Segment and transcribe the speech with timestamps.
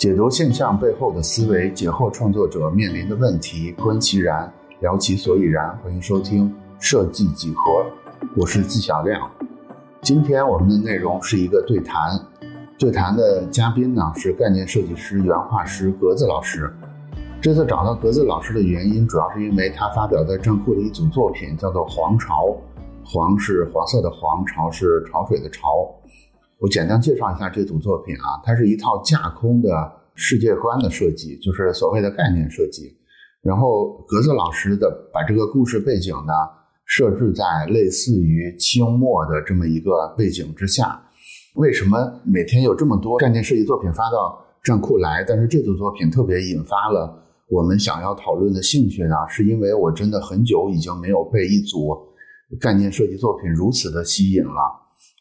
[0.00, 4.50] 解读现象背后的思维，解惑创作者面临的问题，观其然，
[4.80, 5.76] 聊其所以然。
[5.84, 7.84] 欢迎收听设计几何，
[8.34, 9.30] 我是纪晓亮。
[10.00, 12.18] 今天我们的内容是一个对谈，
[12.78, 16.72] 对谈的嘉宾呢是概念设计师、原画师格子老师。
[17.42, 22.46] 这次找到格子老师的原因，主要是因为他发表在站库的一组作品，叫做《黄潮》，
[23.04, 25.94] 黄是黄色的黄，潮是潮水的潮。
[26.58, 29.92] 我简单介绍一下这组作品啊，它是一套架空的
[30.22, 32.94] 世界观的设计，就是所谓的概念设计。
[33.40, 36.32] 然后格子老师的把这个故事背景呢
[36.84, 41.02] 设置在类似于清末的这么一个背景之下。
[41.54, 49.16] 为什么每天有这么多概念设计作品发到站库来，但是这组作品特别引发了我们想要讨论的兴趣呢？
[49.26, 51.96] 是因为我真的很久已经没有被一组
[52.60, 54.60] 概念设计作品如此的吸引了。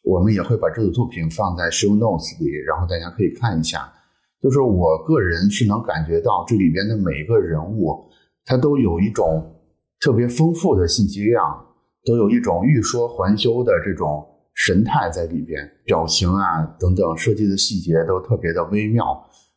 [0.04, 3.90] 我们也会把这组作品放在 show notes 里，然后大家可以看一下。
[4.42, 8.10] 就是我个人是能感觉到这里边的每一个人物，
[8.46, 9.56] 他都有一种
[10.00, 11.44] 特别丰富的信息量，
[12.06, 19.06] 都有一种欲说还休的这种神态在里边，表情啊等等设计的细节都特别的微妙。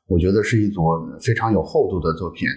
[0.09, 0.83] 我觉得是一组
[1.21, 2.49] 非常有厚度的作品。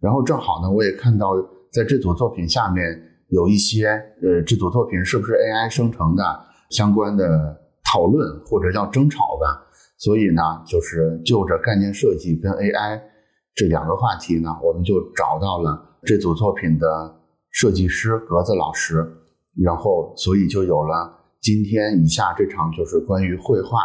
[0.00, 1.34] 然后正好呢，我也看到
[1.72, 2.84] 在这组作品下面
[3.28, 3.88] 有一些
[4.22, 6.22] 呃，这组作品是不是 AI 生成的？
[6.70, 9.64] 相关的讨论或者叫争吵吧，
[9.98, 13.00] 所以呢，就是就着概念设计跟 AI
[13.54, 16.86] 这两个话题呢，我们就找到了这组作品的
[17.50, 19.06] 设计师格子老师，
[19.62, 23.78] 然后所以就有了今天以下这场就是关于绘画、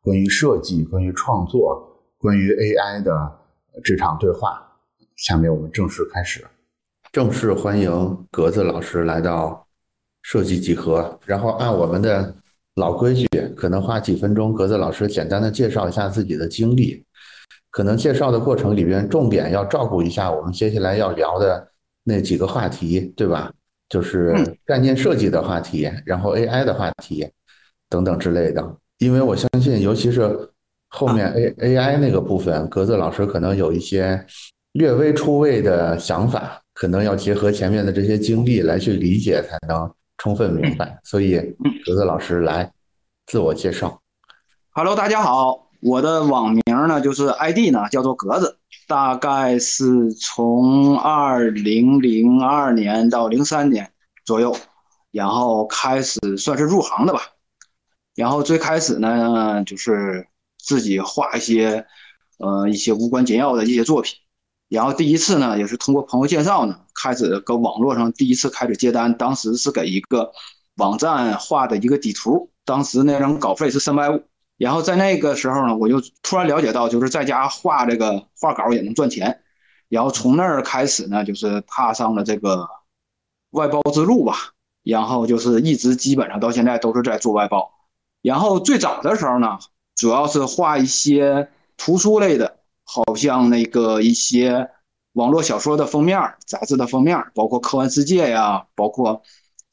[0.00, 1.82] 关于设计、关于创作、
[2.18, 3.12] 关于 AI 的
[3.82, 4.60] 这场对话。
[5.16, 6.44] 下面我们正式开始，
[7.10, 9.62] 正式欢迎格子老师来到。
[10.26, 12.34] 设计几何，然后按我们的
[12.76, 17.04] 老规矩，可能花几分钟，格子老师简单的介绍一下自己的经历。
[17.70, 21.68] 可能介绍的过程里边，重点要照顾一下我们接下来要聊的
[22.02, 23.52] 那几个话题，对吧？
[23.88, 24.34] 就是
[24.64, 27.28] 概念设计的话题，然后 AI 的话题
[27.88, 28.76] 等等之类的。
[28.98, 30.50] 因为我相信，尤其是
[30.88, 34.24] 后面 A AI 那个部分，格子老师可能有一些
[34.72, 39.88] 略微出位的想法，可能要结合前面的这些经历来去理解，才能。
[40.18, 41.36] 充分明白，所以
[41.84, 42.70] 格子老师来
[43.26, 44.00] 自我介绍。
[44.70, 53.90] Hello，大家好，我的网名呢就是 ID 呢叫做格子，大概是从二零零二年到零三年
[54.24, 54.54] 左右，
[55.10, 57.20] 然后开始算是入行的吧。
[58.14, 60.26] 然后最开始呢就是
[60.58, 61.84] 自己画一些
[62.38, 64.14] 呃一些无关紧要的一些作品。
[64.68, 69.16] 然后第一次呢，也是通过朋友介绍呢，开始搁网络上第一次开始接单。
[69.16, 70.30] 当时是给一个
[70.76, 74.22] 网站画的一个底图，当时那张稿费是三百五。
[74.56, 79.40] 然后在那个时候呢，我就突然了解到，就是在家画这个画稿也能赚钱。
[79.88, 82.68] 然后从那儿开始呢，就是踏上了这个
[83.50, 84.34] 外包之路吧。
[84.82, 87.70] 然后就是一直基本上到现在都是在做外包。
[88.22, 89.58] 然后最早的时候呢，
[89.96, 92.58] 主要是画一些图书类的。
[92.86, 94.68] 好像那个一些
[95.14, 99.22] 网络小说的封面、杂志的封面，包括科幻世界呀，包括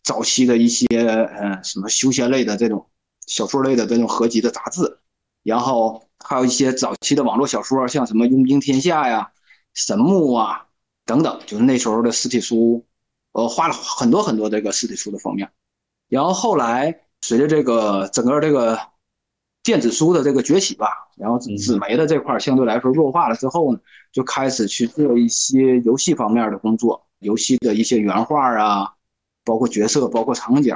[0.04, 2.88] 早期的一些嗯什么休闲类的这种
[3.28, 5.00] 小说类的这种合集的杂志，
[5.44, 9.32] 然后还有一些早期的网络小说，像什么《佣兵天下》呀、
[9.74, 10.68] 神木啊
[11.06, 12.86] 等等，就是那时候的实体书，
[13.32, 15.52] 呃，画了很多很多这个实体书的封面。
[16.10, 18.80] 然后后来随着这个整个这个。
[19.64, 23.80] 电子书的这个崛起吧，然后纸媒的这块相对来说弱化了之后呢，
[24.12, 28.92] 就开始去做一些游戏方面的工作，游戏的一些原画啊，
[29.52, 30.74] 包括角色，包括场景，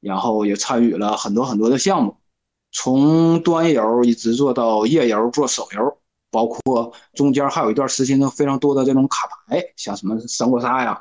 [0.00, 2.16] 然后也参与了很多很多的项目，
[2.72, 5.96] 从端游一直做到页游，做手游，
[6.32, 11.00] 包括中间还有一段时间呢非常多的这种卡牌，像什么三国杀呀，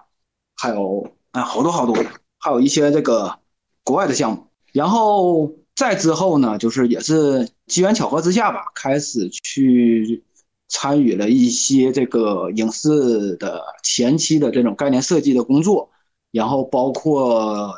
[0.55, 1.95] 还有哎好多好多，
[2.37, 3.39] 还有一些这个
[3.83, 5.51] 国外的项目，然后。
[5.75, 10.23] 再之后呢，就是也是机缘巧合之下吧，开始去
[10.67, 15.89] 参与了一些这个影视的前期的这种概念设计的工作，
[16.33, 17.73] 然后包括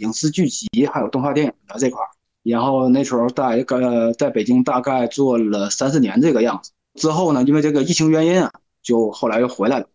[0.00, 2.08] 影视剧集还有动画电影的这块儿，
[2.42, 6.72] 然后那时候大概在北京大概做了三四年这个样子。
[6.94, 8.50] 之后呢，因为这个疫情原因啊，
[8.82, 9.86] 就后来又回来了。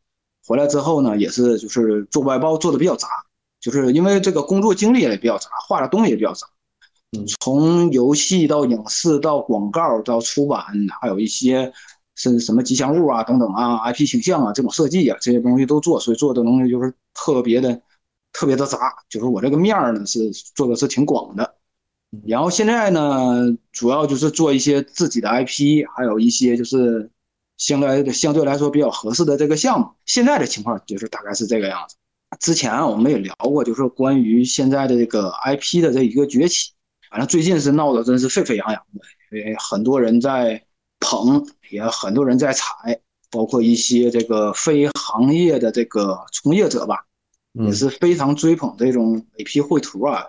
[0.47, 3.07] 回来之后呢，也是就是做外包做的比较杂，
[3.59, 6.47] 就是因为这个工作经历也比较杂，画的东西也比较杂。
[7.41, 10.65] 从游戏到影视到广告到出版，
[11.01, 11.71] 还有一些
[12.15, 17.81] 是什么吉祥物啊等等啊，IP 形象啊这种设计啊这些东西都做，所以做的东西就是特别的
[18.33, 18.77] 特别的杂，
[19.07, 21.55] 就是我这个面儿呢是做的是挺广的。
[22.27, 27.09] 然后现在呢，主要就是做一些自己的 IP，还有一些就是
[27.57, 29.87] 相对相对来说比较合适的这个项目。
[30.05, 31.95] 现在的情况就是大概是这个样子。
[32.39, 36.71] 之前我们也聊过，就是关于现在的这个 IP 的这一个崛起，
[37.09, 40.63] 反正最近是闹得真是沸沸扬扬的，因为很多人在
[40.99, 47.05] 捧，也很多人在踩，包括一些这个非行业的这个从业者吧，
[47.53, 50.25] 也是非常追捧这种 AP 绘图啊，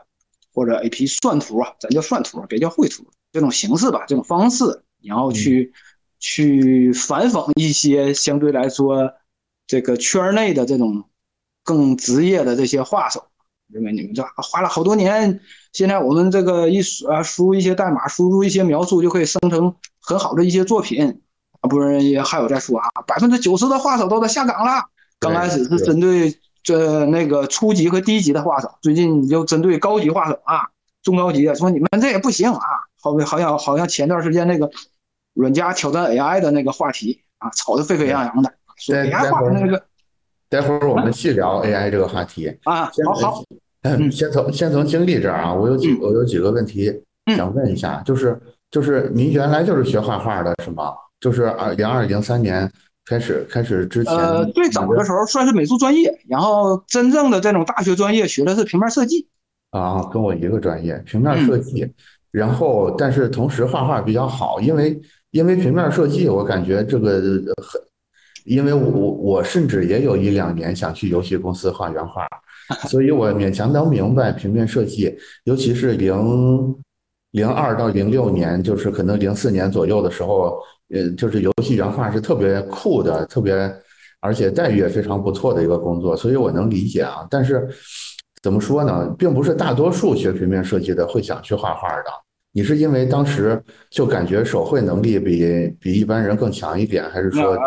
[0.52, 4.64] 或者 AP 算图啊，咱叫算图，别叫绘图这种形式吧，这种方式，
[5.02, 5.72] 然后去
[6.18, 9.12] 去反讽一些相对来说
[9.66, 11.04] 这个圈内的这种。
[11.66, 13.24] 更职业的这些画手，
[13.72, 15.40] 认为你们这花了好多年，
[15.72, 21.22] 现在我们这个一输啊输入一些代码，输入一些描述就可以生成很好的一些作品
[21.62, 21.66] 啊。
[21.70, 24.72] 不然也还有在说啊，百分之九十的画手都在下岗了。
[25.18, 30.62] 刚开始是针对这那个初级和低级的画手，最近就针对高级画手啊，
[31.02, 32.60] 中高级的说你们这也不行啊。
[33.00, 34.68] 好，好像好像前段时间那个
[35.34, 39.84] 软家挑战 AI 的那个话题啊，吵得沸沸扬扬的，说 AI 画那个。
[40.48, 42.90] 待会儿我们细聊 AI 这个话题啊。
[43.04, 43.44] 好好，
[44.10, 47.02] 先从先从经历这儿啊，我有几我有几个问题
[47.36, 48.40] 想问一下，就是
[48.70, 50.94] 就是您原来就是学画画的是吗？
[51.20, 52.70] 就是二零二零三年
[53.06, 59.26] 开始开始之前，呃，最早的时候算是美术专业，然后真正的这种大学专业学的是平面设计。
[59.70, 61.92] 啊，跟我一个专业，平面设计。
[62.30, 67.20] 然后，但是同时画画比较好，因为因为平面设计，我感觉这个
[67.62, 67.80] 很。
[68.44, 72.28] 因为我我甚至也有一两年想去游戏公司画原画，
[72.88, 76.76] 所以我勉强能明白平面设计，尤其是零
[77.30, 80.58] 零二到零六年，就是可能零四年左右的时候，
[80.94, 83.52] 呃，就是游戏原画是特别酷的，特别
[84.20, 87.26] 而且待遇也非常不错的一个工作，所以我能理解啊。
[87.28, 87.68] 但是
[88.42, 92.04] 怎么说呢，并不是大多数学平面设计的会想去画画的。
[92.52, 93.60] 你是因为当时
[93.90, 97.58] 就感觉手绘能力比比一般人更强一点，还是说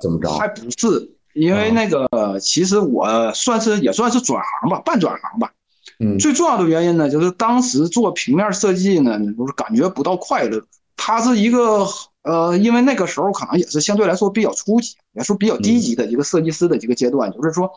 [0.00, 0.30] 怎么着？
[0.30, 0.86] 还不是，
[1.34, 5.50] 因为那个其实我算是也算是转行吧，半转行吧。
[5.98, 10.62] 嗯，最重要的原因呢，就是当时做平面设计呢，就是感觉不到快乐。
[11.02, 11.86] 它是一个
[12.22, 17.70] 呃，因为那个时候可能也是相对来说比较初级，也是比较低级的一个设计师的一个阶段，就是说。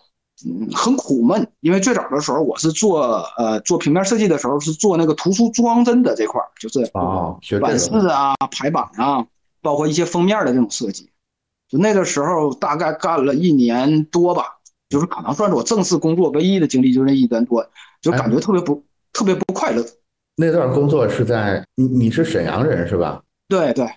[0.43, 9.23] 嗯，很苦闷，因为最早的时候我是做呃做平面设计的时候是做那个图书装帧的这块儿，就是啊，版式啊、排版啊，
[9.61, 11.07] 包括一些封面的这种设计。
[11.69, 14.57] 就那个时候大概干了一年多吧，
[14.89, 17.63] 就是可能算是我正式工作唯一的经历，就是那一年多，
[18.01, 18.83] 就感觉特别不
[19.13, 19.85] 特别不快乐。
[20.35, 23.21] 那段工作是在你你是沈阳人是吧？
[23.47, 23.87] 对对。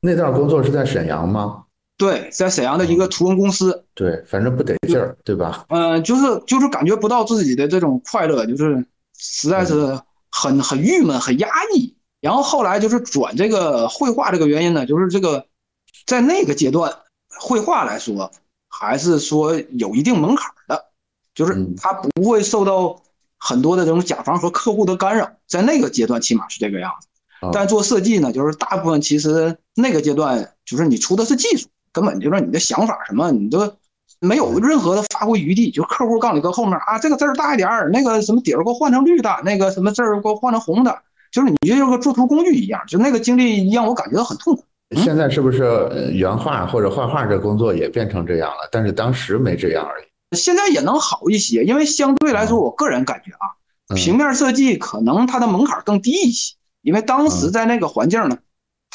[0.00, 1.64] 那段工作是在沈阳吗？
[1.96, 5.64] 对，在沈阳的一个图文公司，对，反正不得劲儿，对吧？
[5.70, 8.84] 嗯，就是就是感觉不到自己的这种快乐，就是
[9.16, 9.98] 实在是
[10.30, 11.96] 很很郁闷，很压抑。
[12.20, 15.46] 然后后来就是转这个绘画这个原因呢，就是这个
[16.06, 16.92] 在那个阶段，
[17.40, 18.30] 绘画来说
[18.68, 20.84] 还是说有一定门槛的，
[21.34, 23.00] 就是它不会受到
[23.38, 27.08] 很多的这种甲方和客户的干扰，在那个阶段起码是这个样子。
[27.52, 31.68] 但做设计呢，就是大部分其实那个阶段就是你出的是技术。
[31.92, 33.72] 根本就是你的想法什么，你都
[34.20, 35.70] 没有任何的发挥余地。
[35.70, 40.94] 就客户告诉你搁后面啊，这个字儿大一点儿，那个什么底儿给我换成绿的，那个什么字儿给我换成红的，
[41.32, 42.82] 就是你就像个作图工具一样。
[42.86, 44.62] 就那个经历让我感觉到很痛苦。
[44.96, 48.68] 现在是不是原画或者画画这工作也变成这样了？
[48.70, 50.04] 但是当时没这样而已。
[50.36, 58.38] 现在也能好一些，因为相对来说，我个人感觉啊，平面设计可能它的门槛更低一些，因为当时在那个环境呢。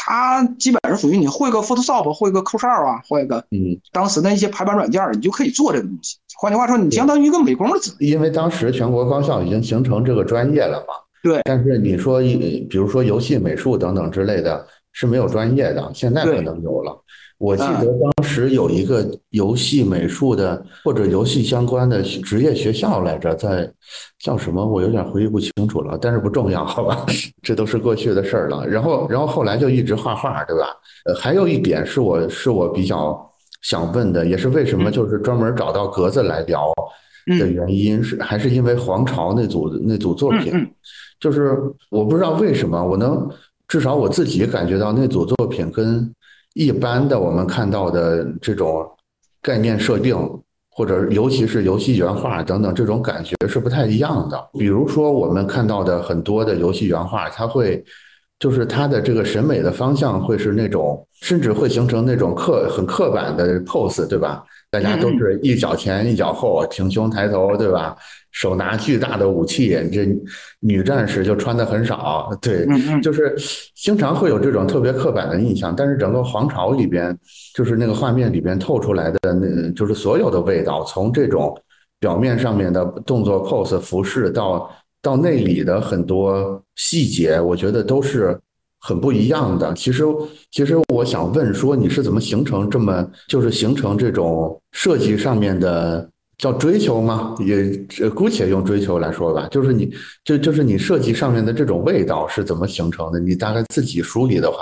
[0.03, 6.17] 它基本上属于你会个 Photoshop，会个 Corel 啊，会个嗯，当时的一些排版软件，你就可以做这个东西。
[6.39, 10.95] 换句话说，你相当于一个美工的职因为当时全国高校已经形成这个专业了嘛。
[11.21, 11.41] 对。
[11.43, 17.00] 但是你说，比如说游戏美术等等之类的，是没有专业的，现在可能有了。
[17.41, 23.67] 我记得当时有一个游戏美术的或者游戏相关的职业学校来着，在
[24.19, 24.63] 叫什么？
[24.63, 27.03] 我有点回忆不清楚了，但是不重要， 好吧，
[27.41, 28.67] 这都是过去的事儿了。
[28.67, 30.67] 然后，然后后来就一直画画，对吧？
[31.05, 33.19] 呃，还有一点是我是我比较
[33.63, 36.71] 想问的，也是为什么就是专门找到格子来聊
[37.39, 40.53] 的原因是，还是因为黄巢那组那组作品，
[41.19, 41.57] 就是
[41.89, 43.27] 我不知道为什么，我能
[43.67, 46.13] 至少我自己感觉到那组作品跟。
[46.53, 48.89] 一般的我们看到的这种
[49.41, 50.17] 概念设定，
[50.69, 54.49] 或者尤其是游戏原画等等，这种感觉是不太一样的。
[54.59, 57.83] 比如说我们看到的很多的游戏原画，它会
[58.39, 64.43] 就是它的这个审美的方向会是那种，甚至会形成那种刻很刻板的 pose，对吧？
[64.71, 67.95] 大家都是一脚前一脚后，挺胸抬头，对吧？
[68.31, 70.07] 手拿巨大的武器，这
[70.61, 72.65] 女战士就穿的很少，对，
[73.01, 73.35] 就是
[73.75, 75.75] 经常会有这种特别刻板的印象。
[75.75, 77.15] 但是整个皇朝里边，
[77.53, 81.53] 就是那个画面里边透出来的，那就是所有的味道，从这种
[81.99, 88.39] 表面上面的动作、pose、服饰，到到内里的很多细节，我觉得都是
[88.81, 89.73] 很不一样的。
[89.73, 90.03] 其实，
[90.51, 96.09] 其实我想问说，你是怎么形成这么，就是形成这种设计上面的？
[96.37, 97.35] 叫追求吗？
[97.37, 99.47] 也姑且用追求来说吧。
[99.51, 103.19] 就是你，就就是你设计上面的这种味道是怎么形成的？
[103.19, 104.57] 你大概自己梳理的话，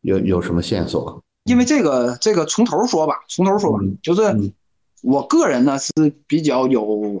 [0.00, 1.22] 有有什么线索？
[1.44, 3.78] 因为这个，这个从头说吧，从头说吧。
[4.02, 4.22] 就是
[5.04, 5.92] 我个人呢是
[6.26, 7.20] 比较有，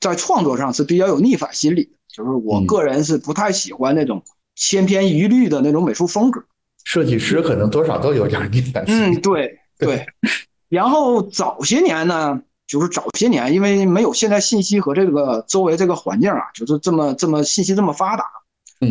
[0.00, 1.88] 在创作上是比较有逆反心理。
[2.12, 4.20] 就是我个人是不太喜欢那种
[4.58, 6.42] 千篇一律的那种美术风格。
[6.84, 8.50] 设计师可能多少都有点。
[8.86, 10.04] 嗯，对对。
[10.68, 12.42] 然后早些年呢。
[12.68, 18.26] 就是早些年，因为没有现在信息和这个周围这个环境啊，就是这么这么信息这么发达，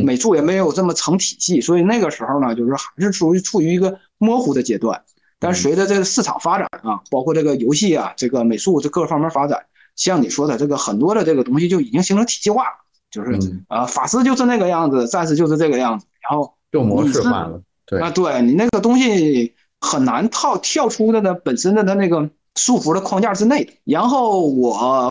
[0.03, 4.99] 美术也没有这么成体系，所以那个时候呢，就是还是处于处于一个模糊的阶段。
[5.37, 9.63] 但随着这个市场发展啊，包括这个游戏啊，这个美术这各方面发展，
[9.95, 12.77] 像你说的这个很多的这个东西就已经形成体系化了，
[13.11, 22.29] 就是啊，法师就是那个样子，战士就是这个样子，然后就模式化了，对啊，对你那个东西很难套跳出的呢本身的它那个。
[22.59, 23.71] 束缚的框架之内的。
[23.83, 25.07] 然后我，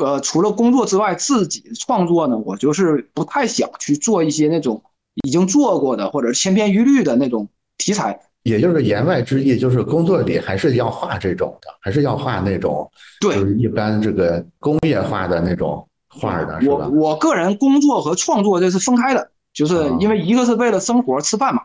[0.00, 4.80] 呃，除了工作之外，自己创作呢，我就是不太想去做一些那种
[5.24, 7.48] 已经做过的或者千篇一律的那种
[7.78, 8.16] 题材。
[8.44, 12.88] 也就是言外之意，就是工作里还是要画这种的，还是要画那种，
[13.20, 15.84] 对，就是一般这个工业化的那种
[16.20, 16.88] 画的，是吧？
[16.92, 21.62] 我我个人工作和创作这是分开的，就是因为一个是为了生活吃饭嘛，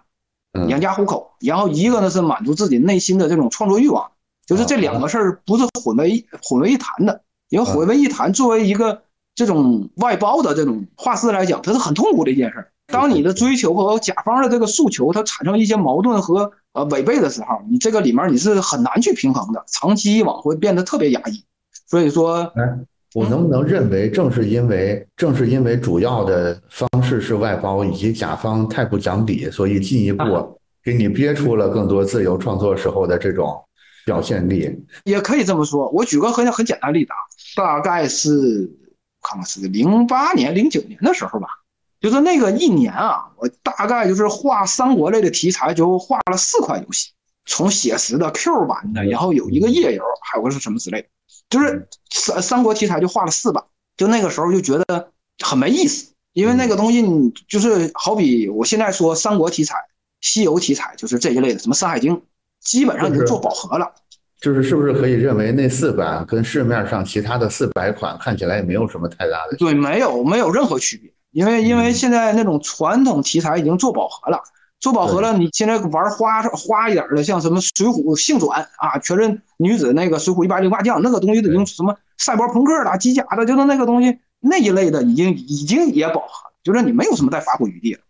[0.68, 4.12] 养家糊口，然后一个呢是满足自己内心的这种创作欲望。
[4.46, 9.04] 就是这两个事儿不是混为混为一谈的，因为混为一谈，作为一个
[9.36, 12.72] 这种外包的这种画师来讲，它是很痛苦的一件事儿。
[12.88, 21.46] 当你的追求和甲方的这个诉求它产生一些矛盾和呃违背的时候，你这个里面你是很难去平衡的，长期以往会变得特别压抑。
[21.86, 22.80] 所以说，哎，
[23.14, 30.24] 我能不能认为，正是因为正是因为主要的方式是外包，以及甲方太不讲理，所以进一步
[30.84, 33.64] 给你憋出了更多自由创作时候的这种。
[34.06, 35.88] 表现力也可以这么说。
[35.90, 37.18] 我举个很很简单例子啊，
[37.56, 38.68] 大概是
[39.22, 41.48] 看看是零八年、零九年的时候吧，
[42.00, 47.12] 就是那个一年啊，我大概就是画三国类的题材，就画了四款游戏，
[47.46, 51.08] 从写实的、Q 版的，然后有一个页游，还有个是什么之类的，
[51.50, 53.64] 就是三三国题材就画了四版。
[53.98, 55.12] 就那个时候就觉得
[55.44, 59.76] 很没意思，因为那个东西你就是好比我现在说三国题材、
[60.22, 62.16] 西游题材，就是这一类的，什么《山海经》。
[62.62, 63.90] 基本上已经做饱和了，
[64.42, 74.38] 就是是不是可以认为那四版跟市面上其他的四百款看起来也没有什么太大的对，没有没有任何区别，因为因为现在那种传统题材已经做饱和了，
[74.80, 88.02] 做饱和了，你现在玩花花一点的，像什么《水浒性转》啊，全是女子那个《水浒一百零八将》那个东西都已经什么赛博朋克的、机甲的，就是那个东西那一类的已经已经也饱和了，就是你没有什么再发挥余地了。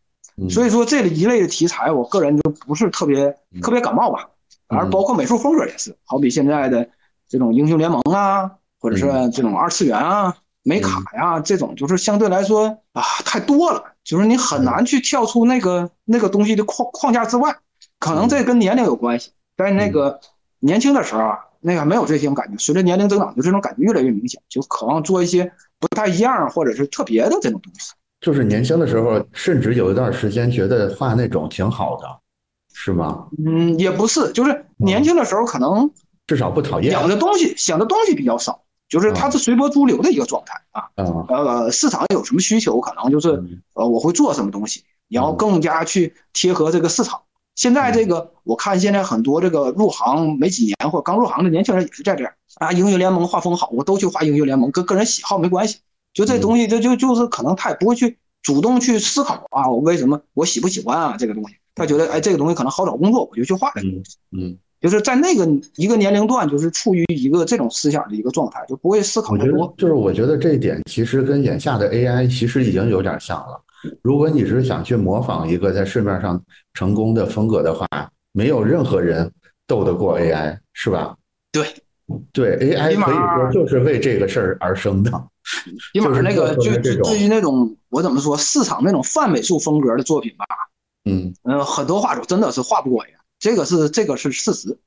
[0.49, 4.29] 所以说这一类的题材，我个人就不是特别特别感冒吧。
[4.67, 6.87] 而包括美术风格也是，好比现在的
[7.27, 17.55] 这种英雄联盟啊，或者是这种二次元啊、美卡呀，这种就是相对来说啊太多了，就是你很难去跳出那个那个东西的框框架之外。
[17.99, 20.19] 可能这跟年龄有关系，在那个
[20.59, 22.57] 年轻的时候啊，那个没有这些感觉。
[22.57, 27.93] 随着年龄增长，就这种感觉越来越明显，就渴望做一些不太一样或者是特别的这种东西。
[28.21, 32.07] 就是年轻的时候，甚至有一段时间觉得画那种挺好的。
[32.71, 33.27] 是吗？
[33.45, 35.91] 嗯，也不是，就是年轻的时候可能
[36.27, 40.89] 至少不讨厌想的东西，想的东西比较少，就是它是随波逐流的一个状态啊。
[41.29, 43.41] 呃，市场有什么需求，可能就是
[43.75, 47.21] 呃我会做什么东西，然后更加去贴合这个市场。
[47.55, 52.71] 现在这个我看现在很多这个入行没几年或刚入行的年轻人也是在这样啊。
[52.71, 55.79] 英雄联盟画风好，我都去画英雄联盟，跟个人喜好没关系。
[56.13, 61.55] 就这东西，就就就是可能他也不会去主动去思考啊，我为什么我喜不喜欢啊这个东西。
[61.75, 64.17] 他觉得，哎，这个东西可能好找工作，我就去画这个东西。
[64.31, 69.73] 嗯，就是在那个一个年龄段，就是处于一个这种思想的一个状态，就不会思考太多。
[69.77, 73.61] 就是我觉得这一点其实跟眼下的 AI 其实已经有点像了。
[74.01, 76.41] 如果你是想去模仿一个在市面上
[76.73, 77.87] 成功的风格的话，
[78.31, 79.31] 没有任何人
[79.65, 81.15] 斗得过 AI，是吧？
[81.51, 81.65] 对，
[82.31, 85.11] 对，AI 可以说就是为这个事儿而生的。
[85.93, 90.45] 起码那个就就至于那种我怎么说市场那种泛美术风格的作品吧。
[91.05, 94.77] 嗯嗯很多画手真的是画不过呀，这个是这个是事实。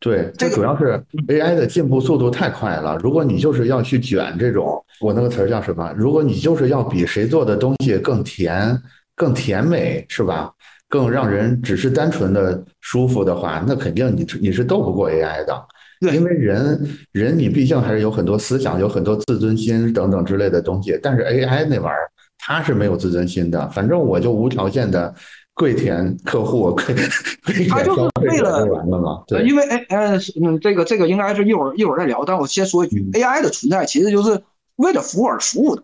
[0.00, 2.98] 对，这主要是 AI 的进步速度太快了。
[2.98, 5.94] 如果你就是要去卷这种，我那个词儿叫什么？
[5.96, 8.78] 如果你就是要比谁做的东西更甜、
[9.14, 10.52] 更甜美，是吧？
[10.88, 15.66] 更让人只是单纯的舒服的话，那肯定你你是斗不过 AI 的。
[16.00, 23.66] 对因为人人你毕竟还是有很多思想、有很多自尊心等等之类的东西，但是 AI 那玩意儿它是没有自尊心的。
[23.70, 25.14] 反正我就无条件的
[25.54, 26.84] 跪舔客户，跪
[27.46, 29.22] 跪舔它就是消费为了者就完了嘛。
[29.26, 34.42] 对，呃因为哎呃嗯这个这个应该是一会儿一会儿再聊，但我先说一句嗯，AI 的存在其实就是
[34.76, 35.82] 为了服务而服务的，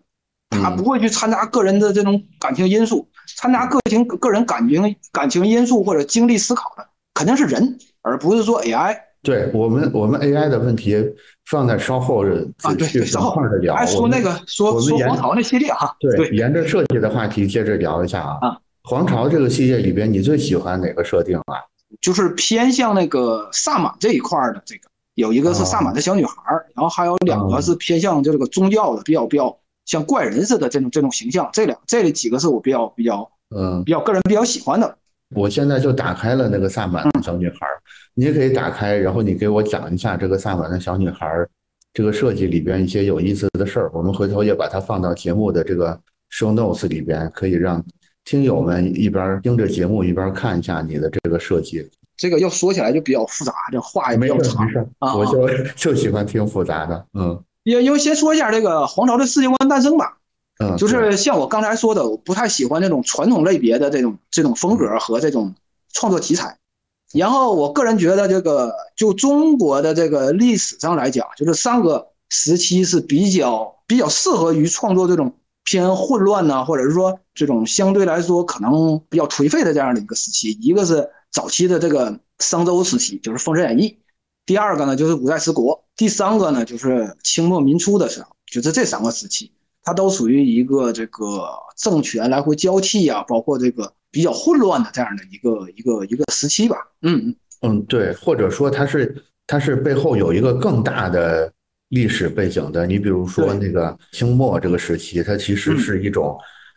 [0.50, 6.84] 它嗯不会去掺杂个人的这种感情因素，掺杂个情个人感情感情因素或者经历思考的
[7.14, 8.96] 肯定是人，而不是说 AI。
[9.22, 10.96] 对我们我们 AI 的问题
[11.50, 12.24] 放在稍后
[12.62, 13.74] 啊对稍后再聊。
[13.74, 18.38] 哎，说那个说说黄桃那系列哈，对，沿着设计的话题接着聊一下啊。
[18.40, 21.56] 啊黄巢这个系列里边，你最喜欢哪个设定啊？
[22.00, 31.50] 就是偏向那个萨满这一块儿的这个，有一个是萨满的小女孩儿，然后还有两个是偏向这个宗教的，比较比较像怪人似的这种这种形象。
[31.52, 34.96] 这两这几个是我比较比较嗯，比较个人比较喜欢的。
[35.34, 37.82] 我现在就打开了那个萨满的小女孩儿，
[38.14, 41.48] 你也可以打开，然后你给我讲一下这个萨满的小女孩儿
[41.92, 43.90] 这个设计里边一些有意思的事儿。
[43.92, 46.00] 我们回头也把它放到节目的这个
[46.32, 47.84] show notes 里边，可以让
[48.24, 51.88] 听友们一边听着节目一边看一下你的这个设计。
[52.16, 54.66] 这个要说起来就比较复杂，这话也比较长
[54.98, 55.16] 啊。
[55.16, 60.18] 我就 就喜欢听复杂的，嗯因因为先说一下这个皇朝的世界观诞生吧，
[60.58, 65.54] 嗯，就是像我刚才说的，我不太喜欢那种传统类别的这种这种风格和这种
[65.92, 66.56] 创作题材。
[67.12, 75.32] 然后我个人觉得，这个就中国的这个历史上来讲，就是三个时期是比较比较适合于创作这种
[75.64, 80.50] 偏混乱呐、或者是说这种相对来说可能比较颓废的这样的一个时期。
[80.60, 83.88] 一个是早期的这个商周时期，就是《封神演义》；
[84.46, 89.52] 第二个呢就是五代十国；第三个呢就是清末民初的时候，就是这三个时期。
[89.82, 96.76] 它都属于一个这个政权来回交替啊，包括这个比较混乱的这样的一个一个一个时期吧。
[97.00, 101.50] 嗯，嗯，对，或者说它是它是背后有一个更大的
[101.90, 102.84] 历史背景的。
[102.86, 106.36] 你比如说那个清末这个时期，它其实嗯是一种，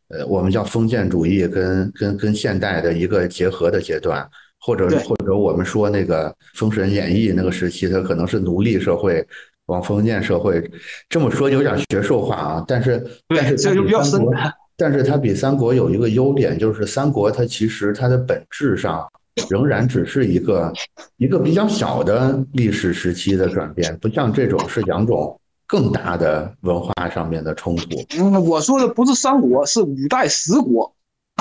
[0.10, 9.26] 呃，我们叫封建主义跟跟跟现代的一个结合的阶段，或者或者我们说那个《封神演义》那个时期，它可能是奴隶社会
[9.67, 10.69] 往封建社会，
[11.10, 14.36] 这么说有点学术化啊，但是但是，这它就比较深比三国。
[14.76, 19.08] 但是它比三国有一个优点，就是三国它其实它的本质上
[19.50, 20.72] 仍然只是一个
[21.17, 30.93] 一个比较小的历史时期的转变，不像这种是两种更大的文化上面的冲突嗯，我说的不是三国，是五代十国。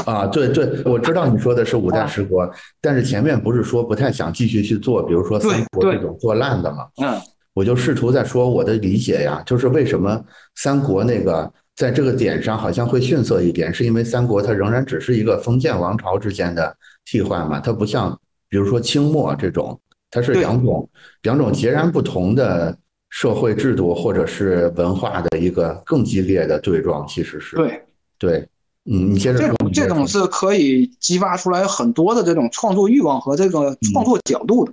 [0.06, 0.26] 啊。
[0.26, 2.50] 对对，我知道你说的是五代啊十国，
[2.80, 6.86] 但是前面不是说不太想继续去做，比如说三国这种做烂的嘛？
[7.02, 7.20] 嗯，
[7.52, 10.24] 我就试图在说我的理解呀，就是为什么
[10.54, 16.74] 三国那个在这个点上好像会逊色一点，是因为三国它仍然只是一个封建王朝之间的
[17.04, 19.78] 替换嘛，它不像比如说清末这种，
[20.10, 20.88] 它是两种
[21.22, 22.76] 两种截然不同的
[23.10, 27.82] 社会制度或者是文化的一个更激烈的对撞，其实是对，
[28.18, 28.48] 对，
[28.84, 34.72] 嗯，你接着这说，种这种是可以激发出来很多的这种创作欲望和这个创作角度的。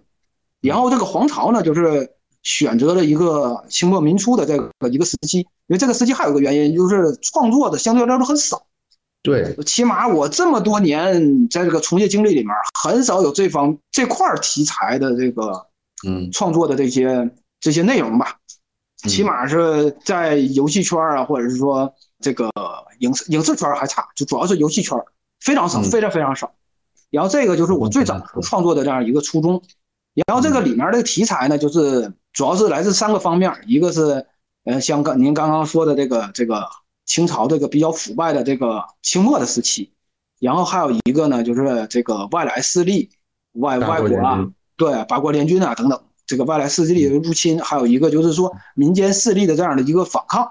[0.61, 2.09] 然后这个黄朝呢，就是
[2.43, 8.61] 选择了一个清末民初的这个一个时期，因为这个时期还有一个原因，就是创作的相对来说很少。
[9.21, 15.67] 对，起码我这么多年在这个从业经历里面，很少有这方这块儿题材的这个
[16.07, 17.29] 嗯创作的这些
[17.59, 18.37] 这些内容吧。
[19.03, 22.51] 嗯起码是在游戏圈啊，或者是说这个
[22.99, 24.97] 影视影视圈还差，就主要是游戏圈
[25.39, 26.51] 非常少，嗯非常非常少。
[27.09, 29.61] 然后这个就是我最早创作的这样一个初衷。
[30.27, 34.25] 然后这个里面的题材呢，就是主要是来自三个方面，一个是
[34.65, 36.67] 呃像刚您刚刚说的这个这个
[37.09, 39.91] 清朝这个比较腐败的这个清末的时期，
[40.39, 43.09] 然后还有一个呢就是这个外来势力
[43.53, 45.99] 外外国啊对八国联军啊等等。
[46.25, 50.47] 这个外来势力的入侵，还有一个就是说民间势力的这样的一个反抗，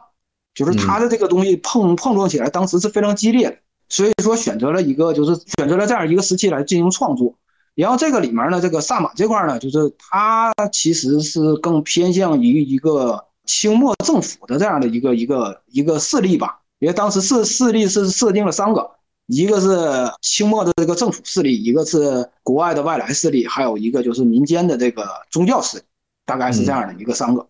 [0.52, 3.56] 就是他的这个东西碰碰撞起来，当时是非常激烈的，
[3.88, 7.32] 所以说选择了一个就是选择了这样一个时期来进行创作。
[7.76, 18.88] 然后这个里面呢，这个萨满这块呢，就是它其实是更偏向于一个清末政府的这样的一个一个一个势力吧，因为当时势势力是设定了三个，
[19.26, 25.84] 一个是清末的这个政府势力，一个是国外的外来势力，还有一个就是民间的这个宗教势力，
[26.26, 27.46] 大概是这样的一个三个。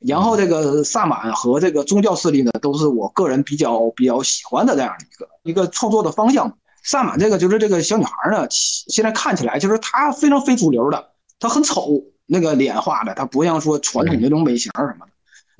[0.00, 6.58] 然后这个萨满和这个宗教势力呢，都是我个人比较比较喜欢的这样的一个一个创作的方向。
[6.84, 15.11] 萨满这个就是这个小女孩呢，现在看起来就是她非常非主流的，她很丑，那个脸画的，她不像说传统那种美型什么的。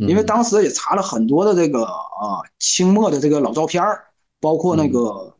[0.09, 4.05] 因为当时也查了很多的这个啊清末的这个老照片儿
[4.41, 5.35] 包括那个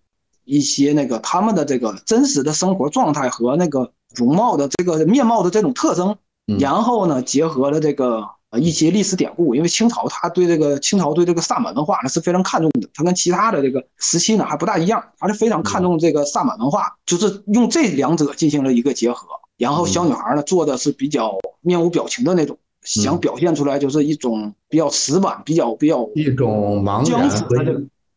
[0.45, 6.17] 一些那个他们的这个真实的生活状态和那个容貌的这个面貌的这种特征，
[6.59, 8.23] 然后呢结合了这个
[8.61, 22.59] 一些历史典故，因为清朝他对这个清朝对这个萨满文化呢是非常看重的，他跟其他的这个时期呢还不大一样，他是非常看重这个萨满文化，就是用这两者进行了一个结合，然后小女孩呢做的是比较面无表情的那种。
[22.83, 27.57] 想表现出来就是一种比较死板、比较比较一种茫然和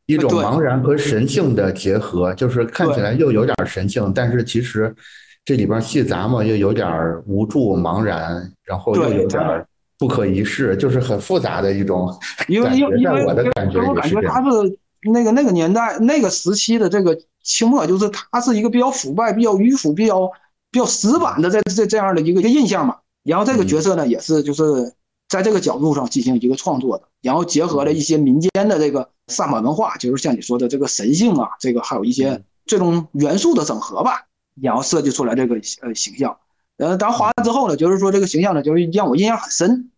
[0.07, 4.93] 一种茫然和神性的结合，就是看起来又有点神性，但是其实
[5.43, 6.87] 这里边细杂嘛，又有点
[7.27, 9.65] 无助、茫然，然后又有点
[9.97, 12.11] 不可一世，就是很复杂的一种
[12.47, 14.77] 因为因为我的感觉我感觉他是
[15.13, 20.29] 那个那个年代那个时期的这个清末，就是他是一个比较腐败、比较迂腐、比较
[20.71, 22.95] 比较死板的这这这样的一个一个印象嘛。
[23.25, 24.93] 然后这个角色呢，也是就是
[25.27, 34.27] 在这个角度上进行一个创作的，然后结合了一些民间的这个萨满文化，就是像你说的这个神性啊，这个还有一些这种元素的整合吧，
[34.61, 36.37] 然后设计出来这个呃形象。
[36.77, 39.89] 呃，当画完之后呢，就是说这个形象呢，就是让我印象很深，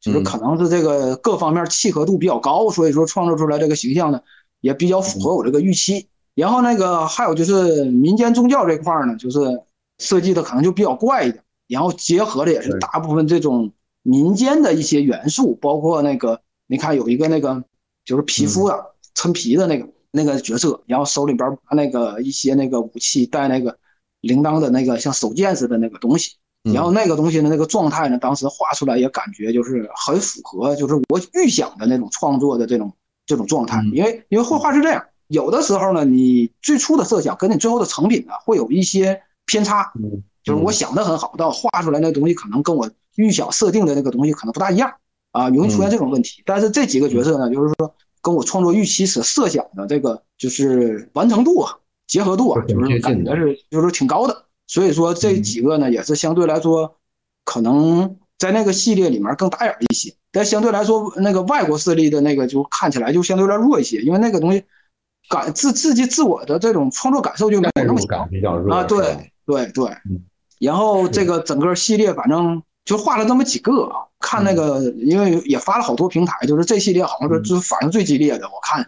[0.00, 4.20] 就是可能是这个各方面契合度比较高，所以说创作出来这个形象呢，
[4.60, 6.06] 也比较符合我这个预期。
[6.36, 9.40] 然后那个还有就是民间宗教这块呢，就是
[9.98, 11.42] 设计的可能就比较怪一点。
[11.68, 13.70] 然后结合的也是大部分这种
[14.02, 17.62] 民间的一些元素，包括那个你看有一个那个
[18.04, 18.78] 就是皮肤啊
[19.14, 23.76] 撑皮的那个那个角色，然后手里边拿那个一些那个武器，带那个
[24.22, 32.90] 铃铛的那个像手剑似的那个东西，然后那个东西的那个状态呢，当时画出来也感觉就是很符合，就是我预想的那种创作的这种
[33.26, 39.92] 这种状态，因为因为绘画是这样，有的时候呢，你最初的设想跟你最后的成品呢会有一些偏差。
[40.42, 44.92] 就是我想的很好，但我画出来那东西可能跟我预想设定的那个东西可能不大一样
[45.32, 46.42] 啊，容易出现这种问题。
[46.46, 51.72] 但是这几个角色呢，就是说跟我创作预期所设想的这个就是完成度啊、
[52.06, 54.44] 结合度啊，就是感觉是就是挺高的。
[54.66, 56.96] 所以说这几个呢，也是相对来说
[57.44, 64.62] 可能在那个系列里面更打眼一些，但相对来说那个外国势力的那个就看起来就相对有点弱一些，因为那个东西
[65.28, 68.28] 感自自己自我的这种创作感受就没有那么强
[68.70, 68.84] 啊。
[68.84, 69.90] 对对对。
[70.60, 78.46] 然后这个整个系列反正就画了这么几个，看那个，因为也发了好多平台，就是这系列好像是就是反应最激烈的。
[78.48, 78.86] 我看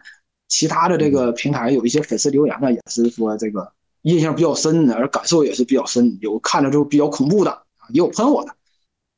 [0.49, 8.53] 其他的这个平台有一些粉丝留言呢，也是说这个印象比较深的，而感受也是比较深，有看着就比较恐怖的，也有喷我的，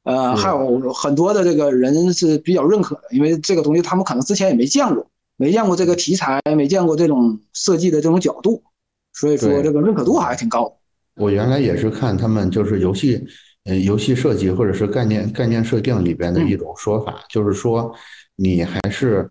[0.05, 8.63] 呃，还有很多的这个人是比较认可的，因为这个东西他们可能之前也没见过，没见过这个题材，没见过这种设计的这种角度，
[9.15, 10.77] 所以说这个认可度还是挺高的。
[11.17, 13.23] 我原来也是看他们就是游戏，
[13.65, 17.95] 呃，游戏设计或者是概念概念设定里边的一种说法，就是说
[18.37, 19.29] 你还是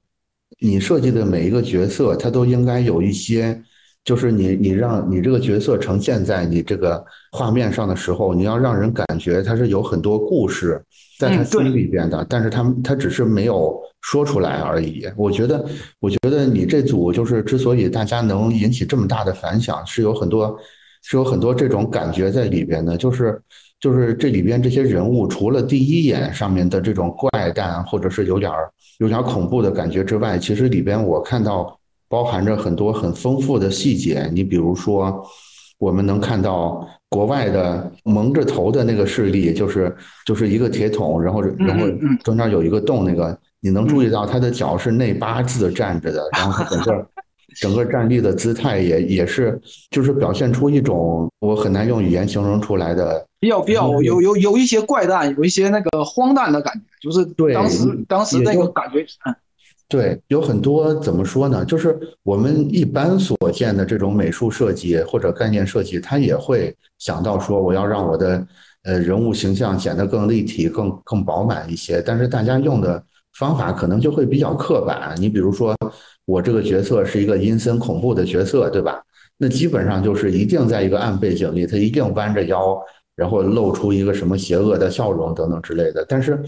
[0.60, 3.60] 你设计的每一个角色，它都应该有一些，
[4.06, 10.80] 就是你你让你这个角色呈现在你这个画面上的时候，你要让人感觉他是有很多故事
[11.18, 15.06] 在他心里边的，但是他他只是没有说出来而已。
[15.18, 15.66] 我觉得，
[16.00, 20.58] 我觉得你这组就是之所以大家能引起这么大的反响，是有很多。
[21.04, 23.42] 是有很多这种感觉在里边的，就是
[23.80, 31.76] 就是这里边这些人物，除了第一眼上面的这种怪诞或者是有点儿有点恐怖的感觉之外，其实里边我看到
[32.08, 34.30] 包含着很多很丰富的细节。
[34.32, 35.26] 你比如说，
[35.80, 41.88] 我们能看到国外的蒙着头的那个势力，就是就是一个铁桶，然后然后
[42.24, 47.08] 中间有一个洞，那个你能注意到他的脚是内八字站着的，然后他整个。
[47.58, 49.60] 整个站立的姿态也也是，
[49.90, 59.36] 就是表现出一种我很难用语言形容出来的，比较比较有有有一些怪诞，有一些那个荒诞的感觉，就是对当时当时那个感觉，嗯，
[59.90, 61.66] 对，有很多怎么说呢？
[61.66, 68.48] 就是我们一般所见的这种美术设计或者概念设计，它也会想到说我要让我的
[68.84, 73.04] 呃人物形象显得更立体、更更饱满一些，但是大家用的
[73.38, 75.16] 方法可能就会比较刻板。
[75.20, 75.76] 你比如说。
[76.26, 79.02] 我这个角色是一个阴森恐怖的角色，对吧？
[79.38, 82.80] 那基本上就是一定在一个暗背景里，他一定弯着腰，
[83.16, 86.06] 然后露出一个什么邪恶的笑容等等之类的。
[86.08, 86.40] 但是，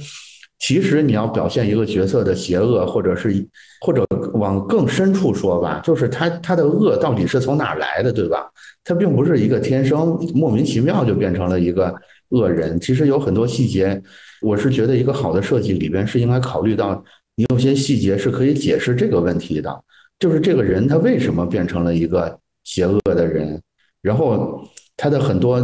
[0.59, 3.45] 其实你要表现一个角色的邪恶，或者是
[3.81, 4.05] 或者
[4.35, 8.47] 往更深处说吧，就是他他的恶到底是从哪来的，对吧？
[8.83, 11.93] 他并不是一个天生莫名其妙就变成了一个
[12.29, 12.79] 恶人。
[12.79, 13.99] 其实有很多细节，
[14.41, 17.03] 我是觉得一个好的设计里边是应该考虑到。
[17.35, 19.83] 你有些细节是可以解释这个问题的，
[20.19, 23.61] 就是这个人他为什么变成了一个邪恶的人，
[24.01, 24.63] 然后
[24.95, 25.59] 他的很多，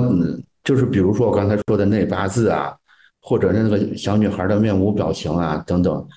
[0.64, 2.76] 就是比如说我刚才说的内八字啊，
[3.22, 6.08] 或者那个小女孩的面无表情啊等等，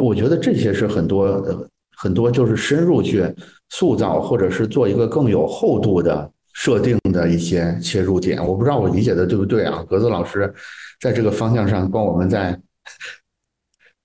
[0.00, 3.24] 我觉得这些是很多很多就是深入去
[3.70, 8.44] 塑造或者是做一个更有厚度的设定的一些切入点。
[8.44, 9.84] 我不知道我理解的对不对啊？
[9.88, 10.52] 格子老师
[11.00, 12.58] 在这个方向上帮我们再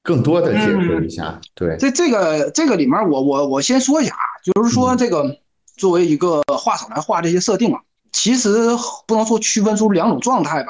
[0.08, 1.38] 更多的解释一下。
[1.54, 5.38] 对，这这个这个里面，我我我先说一下啊，就是说这个
[5.76, 7.82] 作为一个画手来画这些设定啊，
[8.14, 8.70] 其实
[9.06, 10.70] 不能说区分出两种状态吧。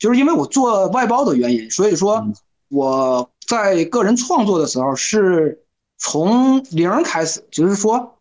[0.00, 2.26] 就是因为我做外包的原因，所以说
[2.70, 5.62] 我在个人创作的时候是
[5.98, 8.18] 从零开始，就是说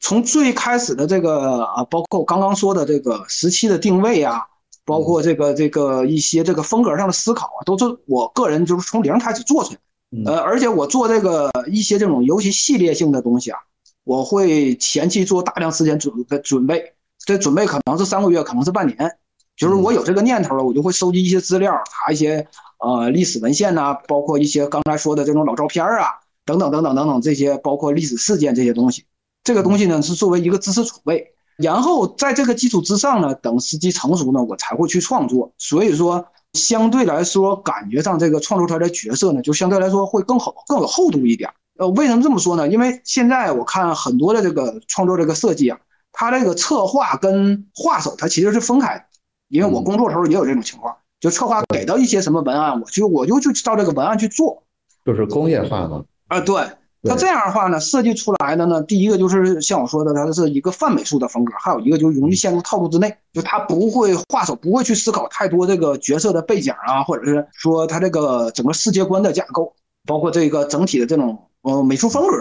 [0.00, 4.42] 从最开始的这个啊，包括我刚刚说的这个时期的定位啊，
[4.84, 9.78] 包括这个这个一些这个风格上的思考啊，都是我个人就是从零开始做出来。
[10.26, 13.58] 呃，而且我做这个一些这种尤其系列性的东西啊，
[14.04, 16.92] 我会前期做大量时间准备准备，
[17.24, 19.18] 这准备可能是三个月，可能是半年。
[19.56, 22.46] 就是我有这个念头了，我就会收集一些资料，查一些
[22.78, 26.08] 呃历史文献呐，包括一些刚才说的这种老照片啊，
[26.44, 29.04] 等等等等等等这些，包括历史事件这些东西。
[29.44, 35.52] 这个东西呢是作为一个知识储备，然后在这个基础之上呢，等时机成熟呢，我才会去创作。
[35.58, 41.50] 所以说，相对来说，感觉上这个创作出来的角色呢，就相对来说会更好、更有厚度一点。
[41.78, 42.68] 呃，为什么这么说呢？
[42.68, 45.78] 因为现在我看很多的这个创作这个设计啊，
[46.12, 49.04] 它这个策划跟画手它其实是分开的。
[49.48, 54.62] 因为我工作时候也有这种情况，就策划给到一些什么文案，我就我就去照这个文案去做，
[55.04, 56.04] 就是工业化嘛。
[56.28, 56.62] 啊，对，
[57.04, 69.74] 它这样的话呢，设计出来的呢，第一个就是像我说的，它是一个泛美术的风格，还有一个就是容易陷入套路之内，就他不会画手不会去思考太多这个角色的背景啊，或者是说他这个整个世界观的架构，
[70.06, 72.36] 包括这个整体的这种呃美术风格。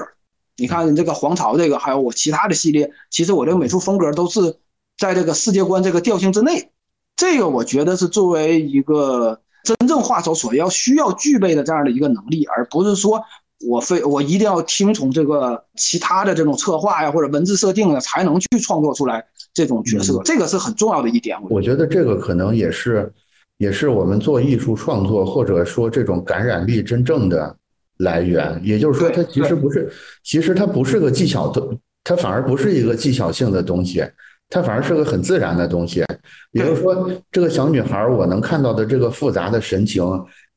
[0.58, 4.58] 你看这个皇朝这个，还有我其他的系列，其实我这个美术风格都是
[5.00, 6.70] 在这个世界观这个调性之内。
[7.16, 13.24] 这个我觉得是作为一个真正画手所要需要具备的这样的一个能力，而不是说
[13.68, 21.38] 我非我一定要听从这个其他的这种策划呀或者文字设定呢才能去创作出来这种角色，这个是很重要的一点。
[21.50, 23.12] 我觉得这个可能也是
[23.58, 27.56] 也是我们做艺术创作或者说这种感染力真正的
[27.98, 28.60] 来源。
[28.64, 29.92] 也就是说，它其实不是，
[30.24, 31.62] 其实它不是个技巧的，
[32.04, 34.04] 它反而不是一个技巧性的东西。
[34.54, 36.04] 它反而是个很自然的东西，
[36.52, 40.04] 也就是说，这个小女孩我能看到的这个复杂的神情，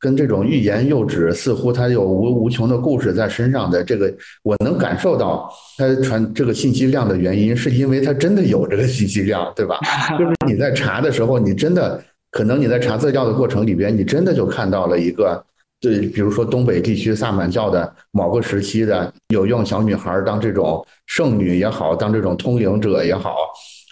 [0.04, 4.12] 跟这种欲言又止，似乎他有无无穷的故事在身上的这个，
[4.42, 9.78] 我能感受到他传这个信息量的原因，是因为他真的有这个信息量，对吧？
[10.18, 11.98] 就是你在查的时候，你真的
[12.32, 15.42] 可能你在查资料的过程里边，你真的就看到了一个，
[15.80, 23.34] 对，比如说东北地区萨满教的某个时期的有用小女孩当这种圣女也好，当这种通灵者也好。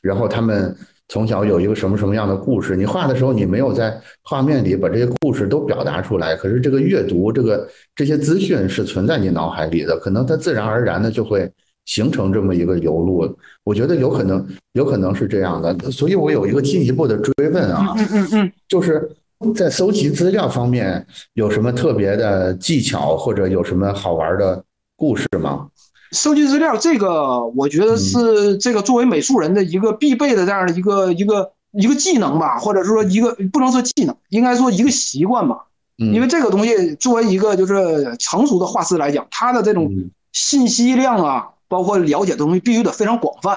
[0.02, 0.76] 然后他们
[1.08, 2.74] 从小有一个什么什么样的故事？
[2.74, 11.50] 你画的时候，你没有在画面里把这些故事都表达出来，可是这个阅读，这个这些资讯是存在你脑海里的，可能它自然而然的就会
[11.84, 13.36] 形成这么一个流路。
[13.64, 15.76] 我觉得有可能，有可能是这样的。
[15.90, 19.10] 所以我有一个进一步的追问啊，嗯嗯嗯，就是
[19.54, 24.64] 在搜集资料方面有什么特别的技巧，或者有什么好玩的
[24.96, 25.68] 故事吗？
[26.12, 35.64] 收集资料，这个我觉得是这个作为美术人的一个必备的这样的一个一个一个技能吧，或者是说一个不能说技能，应该说一个习惯吧。
[35.96, 39.90] 因为这个东西作为一个就是成熟的画师来讲，他的这种
[40.32, 43.56] 信息量啊，包括了解的东西必须得非常广泛。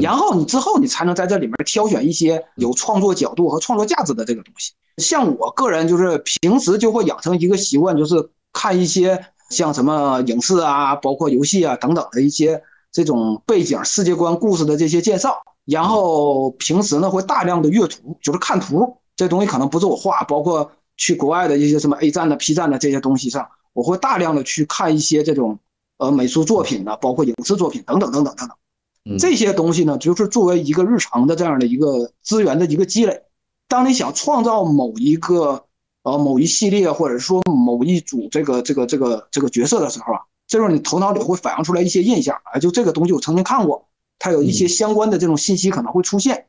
[0.00, 4.72] 然后你之后你才能在这里面挑选一些有创作角度和创作价值的这个东西。
[4.96, 9.26] 像我个人就是平时就会养成一个习惯，就是看一些。
[9.54, 18.96] 像什么影视啊，包括游戏啊等等的一些这种背景、世界观、故事的这些介绍，然后平时呢会大量的阅图，就是看图。
[19.14, 25.56] 这东西可能不是我画，包括去国外的一些什么 A 站的、P 站的这些东西上，我会大量的去看一些这种
[25.98, 29.18] 呃美术作品的，包括影视作品等等等等等等。
[29.18, 33.22] 这些东西呢，就是作为一个日常的这样的一个资源的一个积累。
[33.68, 35.64] 当你想创造某一个。
[36.04, 37.40] 呃，某一系列或者说
[37.74, 46.46] 某一组这个这个这个这个角色的时候啊，这时候你头脑里会反映出来一些印象啊，就这个东西我曾经看过，它有一些相关的这种信息可能会出现。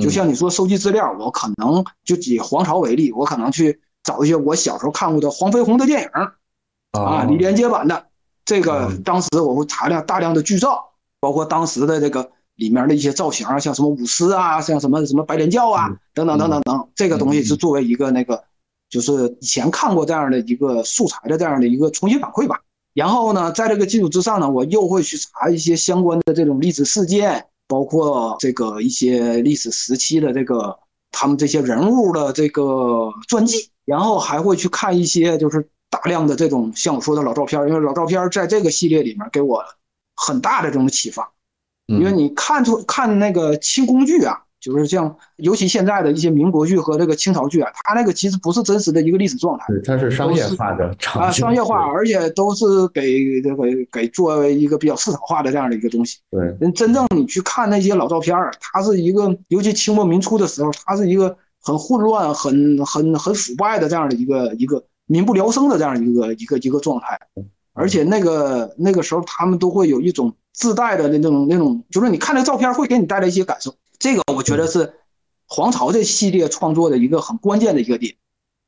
[0.00, 6.08] 就像你说收集资料，我可能就以黄巢为例，我可能去找一些我小时候看过的黄飞鸿的电影，
[6.92, 8.06] 啊，李连杰版的。
[8.44, 18.44] 这个，当时我会查量大量的剧照，包括当时的这个里面的一些造型啊，像什么舞狮啊，像什么什么白莲教啊，等等等等等，这个东西是作为一个那个。
[18.90, 22.60] 就是以前看过这样的一个素材的这样的一个重新反馈吧，
[22.94, 30.78] 然后呢，在这个基础之上呢，我又会去查一些相关的这种历史事件，包括这个一些历史时期的这个
[31.10, 39.62] 他们这些人物的这个传记，然后还会去看一些就是大量的这种像我说的老照片，因为老照片在这个系列里面给我
[40.16, 41.30] 很大的这种启发，
[41.86, 44.44] 因为你看出看那个清宫剧啊。
[44.60, 56.18] 就是像，尤其现在的一些民国剧和这个清朝剧啊，它那个其实不是真实的一个历史状态，对它是商业化的啊，商业化，而且都是给这个给作为一个比较市场化的这样的一个东西。
[56.30, 67.16] 对，真正你去看那些老照片儿，它是一个，尤其清末民初的时候，它是一个很混乱、很很很腐败的这样的一个一个民不聊生的这样一个一个一个状态，
[67.74, 73.72] 而且那个那个时候他们都会有一种自带的那种那种，就是你看那照片会给你带来一些感受。
[73.98, 74.94] 这个我觉得是
[75.46, 78.14] 黄巢这系列创作的一个很关键的一个点，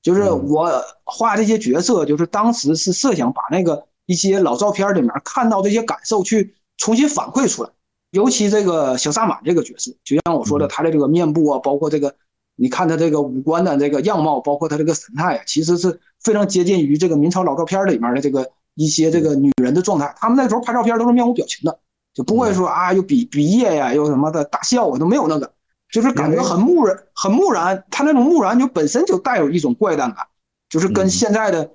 [0.03, 0.71] 就是我
[1.05, 7.71] 画这些角色，就是当时是设想把那个一些老照片里面看到这些感受去重新反馈出来。
[8.11, 12.13] 尤其这个小萨满这个角色，就像我说的，他的这个面部啊，包括这个
[12.57, 20.13] 你看他这个五官的这个样貌，包括他这个神态啊，其实是非常接近于这个明朝老照片里面的这个一些这个女人的状态。
[20.19, 21.79] 他们那时候拍照片都是面无表情的。
[22.21, 25.51] 就不会说啊，又比比耶呀，又什么的大笑我，都没有那个，
[25.91, 27.83] 就是感觉很木然，很木然。
[27.91, 30.27] 他那种木然就本身就带有一种怪诞感，
[30.69, 31.71] 就是跟现在的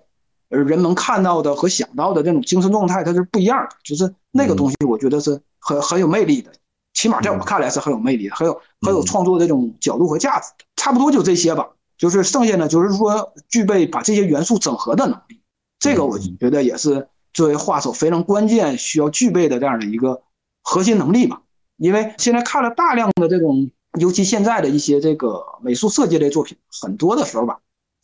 [0.49, 3.75] 呃人们看到的和想到的这种精神状态它是不一样的。
[3.83, 6.51] 就是那个东西，我觉得是很很有魅力的，
[6.93, 10.65] 起码在我看来是很有魅力的，很有很有创作这种角度和价值的。
[10.75, 15.41] 差不多就这些吧，就是剩下呢就是说具备把这些元素整合的能力，
[15.79, 20.21] 这个我觉得也是作为画手非常关键需要具备的这样的一个。
[20.67, 21.43] 核心能力吧，
[21.77, 27.59] 因为现在看了大量的这种，尤其现在的一些这个美术设计类作品，很多的时候吧，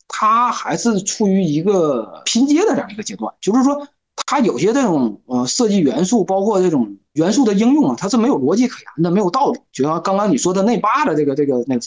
[0.06, 3.34] 它还是处于一个拼接的这样一个阶段。
[3.40, 3.88] 就是说，
[4.26, 9.58] 它有些这种呃设计元素，包括这种元素的应用啊，它是没有逻辑可言的，没有道理。
[9.72, 11.82] 就像刚刚你说的内八的这个这个那个，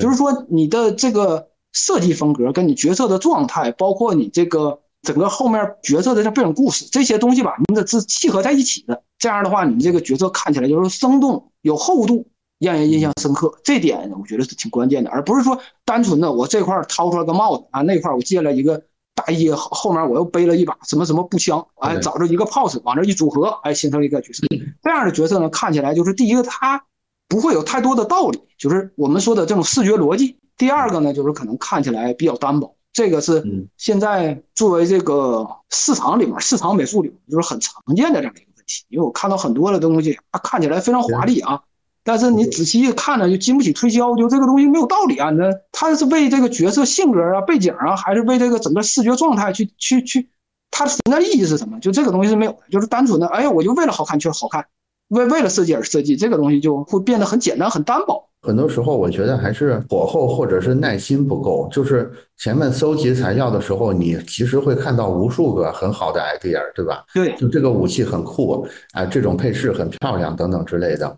[0.00, 4.80] 就是说你的这个设计风格跟你角色的状态，包括你这个。
[5.02, 9.02] 整个后面角色的这背景故事这些东西吧，你得是契合在一起的。
[9.18, 12.26] 这样的话，你这个角色看起来就是生动有厚度，
[12.58, 13.52] 让人印象深刻。
[13.62, 18.82] 这点我觉得是挺关键的，而不是说单纯的我这块掏出来个帽子啊，那块我借了一个
[19.14, 24.42] 大衣，后面我又背了一把什么什么步枪，哎，找着一个 pose 往这一组合，哎，形成一个角色。
[24.82, 26.84] 这样的角色呢，看起来就是第一个，他
[27.28, 30.36] 不会有太多的道理，就是我们说的这种视觉逻辑。
[30.56, 32.74] 第二个呢，就是可能看起来比较单薄。
[32.98, 33.40] 这个是
[33.76, 41.60] 现在作为这个市场里面市场美术里面就是很常见的这样一个问题，因为我看到很多的东西，它看起来非常华丽啊，
[42.02, 45.30] 但是你仔细一看呢，就经不起推敲，就这个东西没有道理啊。
[45.30, 50.28] 那它是为这个角色性格啊、背景啊，还是为这个整个视觉状态去去去，
[50.72, 51.78] 它存在意义是什么？
[51.78, 54.66] 就这个东西是没有的，就是单纯的，哎，我就为了好看确实好看，
[55.06, 58.27] 为为了设计而设计，这个东西就会变得很简单、很单薄。
[58.40, 61.68] 很多时候，我觉得还是火候或者是耐心不够。
[61.72, 67.04] 就是前面搜集材料的时候，你其实会看到无数个很好的 idea，对吧？
[67.12, 71.16] 对，就这个武器很酷啊，这种配饰很漂亮等等之类的。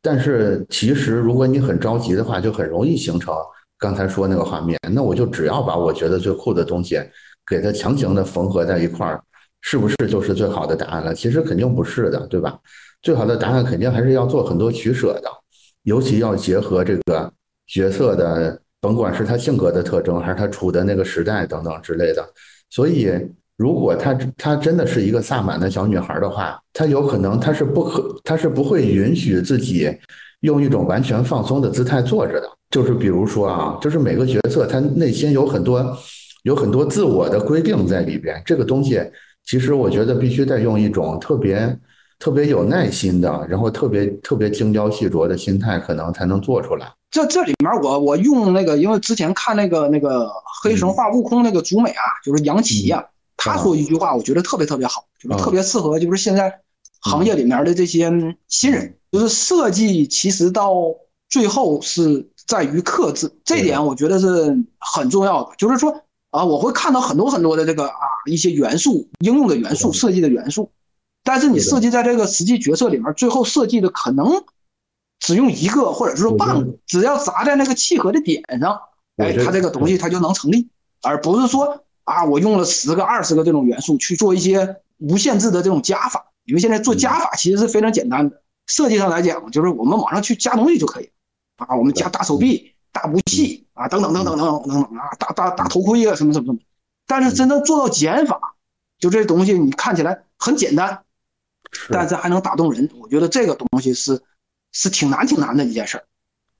[0.00, 3.34] 但是其实，如果你很着急的话，就很容易形成
[3.78, 4.78] 刚才说那个画面。
[4.92, 6.98] 那我就只要把我觉得最酷的东西
[7.46, 9.20] 给它强行的缝合在一块儿，
[9.60, 11.12] 是不是就是最好的答案了？
[11.12, 12.56] 其实肯定不是的，对吧？
[13.02, 15.28] 最好的答案肯定还是要做很多取舍的。
[15.84, 17.32] 尤其要结合这个
[17.66, 22.24] 角色的，甭管是他性格的特征，还是他处的那个时代等等之类的。
[22.70, 23.10] 所以，
[23.56, 29.90] 如果他他真的是一个萨满的小女孩的话，她有可能她是不可，她是不会允许自己
[30.40, 32.48] 用一种完全放松的姿态坐着的。
[32.70, 35.96] 就是比如说啊，就是每个角色他内心有很多
[36.44, 38.40] 有很多自我的规定在里边。
[38.46, 39.00] 这个东西
[39.44, 41.76] 其实我觉得必须得用一种特别。
[42.22, 46.86] 特别有耐心的，然后特别特别精雕细琢的心态，可能才能做出来。
[47.10, 50.30] 这这里面，我我用那个，因为之前看那个那个
[50.62, 53.04] 黑神话悟空那个主美啊，就是杨奇呀，
[53.36, 56.60] 他说一句话，我觉得特别特别好，就是特别适合，就是现在
[57.00, 58.08] 行业里面的这些
[58.46, 60.72] 新人，就是设计其实到
[61.28, 65.50] 最后是在于克制，这点我觉得是很重要的。
[65.58, 65.92] 就是说
[66.30, 70.70] 啊，我会看到很多很多的这个啊一些元素应用的元素设计的元素。
[71.24, 74.44] 但是你设计在这个实际角色里面，最后设计的可能
[75.20, 78.80] 只用一个或者是说半个，只要砸在那个契合的点上，
[79.18, 80.68] 哎，它这个东西它就能成立，
[81.02, 91.08] 而不是说啊，我用了十个、二十个这种元素去做一些无限制的这种加法，因为现在做加法其实是非常简单的，设计上来讲就是我们往上去加东西就可以，
[91.58, 96.58] 啊，我们加大手臂、大武器啊，等等等等等等等等啊，大大大头盔啊，什么什么什么，
[97.06, 98.56] 但是真正做到减法，
[98.98, 101.04] 就这东西你看起来很简单。
[101.88, 104.20] 但是还能打动人，我觉得这个东西是
[104.72, 106.04] 是挺难挺难的一件事儿，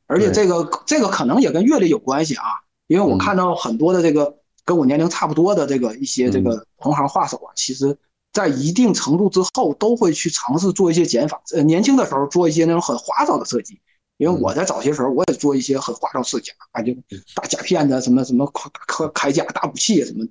[0.07, 2.45] 而且这个这个可能也跟阅历有关系啊，
[2.87, 7.97] 因为我看到很多的这个跟我年龄差不多的这个一些这个同行画手啊，其实
[8.33, 11.41] 在一定程度之后都会去尝试做一些减法。
[11.53, 13.79] 呃，年轻的时候做一些那种很花哨的设计，
[14.17, 16.95] 因为我在早些时候我也做一些很花哨设计啊，就
[17.35, 20.27] 大甲片子什么什么开开铠甲大武器什么，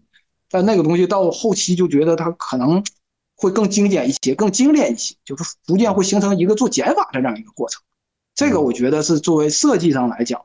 [0.49, 2.83] 但那个东西到后期就觉得它可能
[3.41, 7.81] 会更精简一些，更精炼一些，就是逐渐会形成一个做减法的这样一个过程。
[8.35, 10.39] 这个我觉得是作为设计上来讲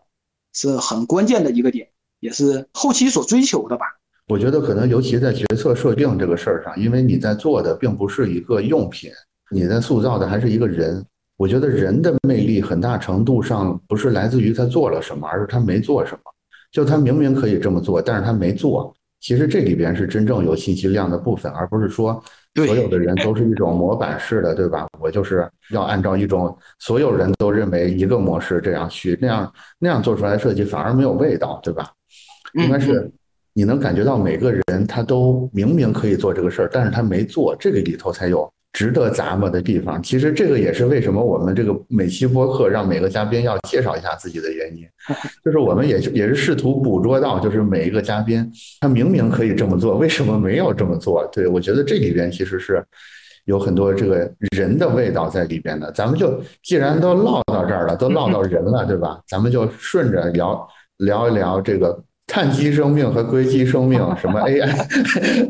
[0.55, 1.87] 是很关键的一个点，
[2.21, 3.85] 也是后期所追求的吧。
[4.29, 9.11] 我觉得可能尤其在决策设定这个事儿上，因为你在做的并不是一个用品，
[9.51, 11.05] 你在塑造的还是一个人。
[11.37, 16.21] 我觉得人的魅力很大程度上不是来自于他做了什么，而是他没做什么。
[16.73, 18.93] 就他明明可以这么做，但是他没做。
[19.21, 22.25] 其实这里边是真正有信息量的部分，而不是说。
[22.65, 24.87] 所有的人都是一种模板式的，对吧？
[24.99, 31.91] 我就是要按照一种所有人都认为一个模式这样去，那样那样做出来的设计反而没有味道，对吧？
[32.55, 33.11] 应该是
[33.53, 38.51] 你能感觉到每个人他都明明可以做这个事儿，但是他没做，这个里头才有。
[38.77, 44.87] 值得咂摸的地方，其实这个也是为什么我们这个每期播客让每个嘉宾要介绍一下自己的原因，
[45.43, 48.53] 就是我们也也是试图捕捉到，就是每一个嘉宾
[48.83, 51.27] 他明明可以这么做，为什么没有这么做？
[51.33, 52.85] 对我觉得这里边其实是
[53.47, 55.91] 有很多这个人的味道在里边的。
[55.93, 59.19] 咱们就既然都唠到这儿了，都唠到人了，对吧？
[59.27, 60.69] 咱们就顺着聊
[60.99, 64.71] 聊一聊这个碳基生命和硅基生命，什么 AI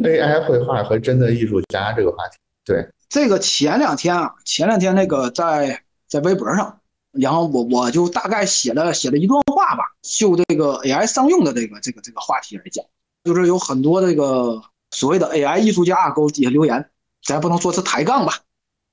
[0.04, 2.86] AI 绘画和真的艺术家这个话题，对。
[3.08, 6.80] 这个前两天啊，前两天那个在在微博上，
[7.12, 12.84] 然后我我就大概写了写了一段话吧，就这个 AI 商用的这个这个这个话题来讲，
[13.24, 16.84] 就是有很多这个所谓的 AI 艺术家给我底下留言，
[17.24, 18.32] 咱不能说是抬杠吧，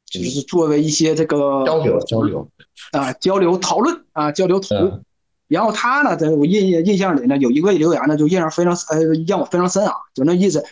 [0.05, 2.47] 就是作为一些这个交流交流
[2.91, 5.03] 啊交流讨论啊交流讨论，
[5.47, 10.63] 然后他呢在我印印象里呢有一个留言呢就印象非常呃让我非常深啊，就那意思。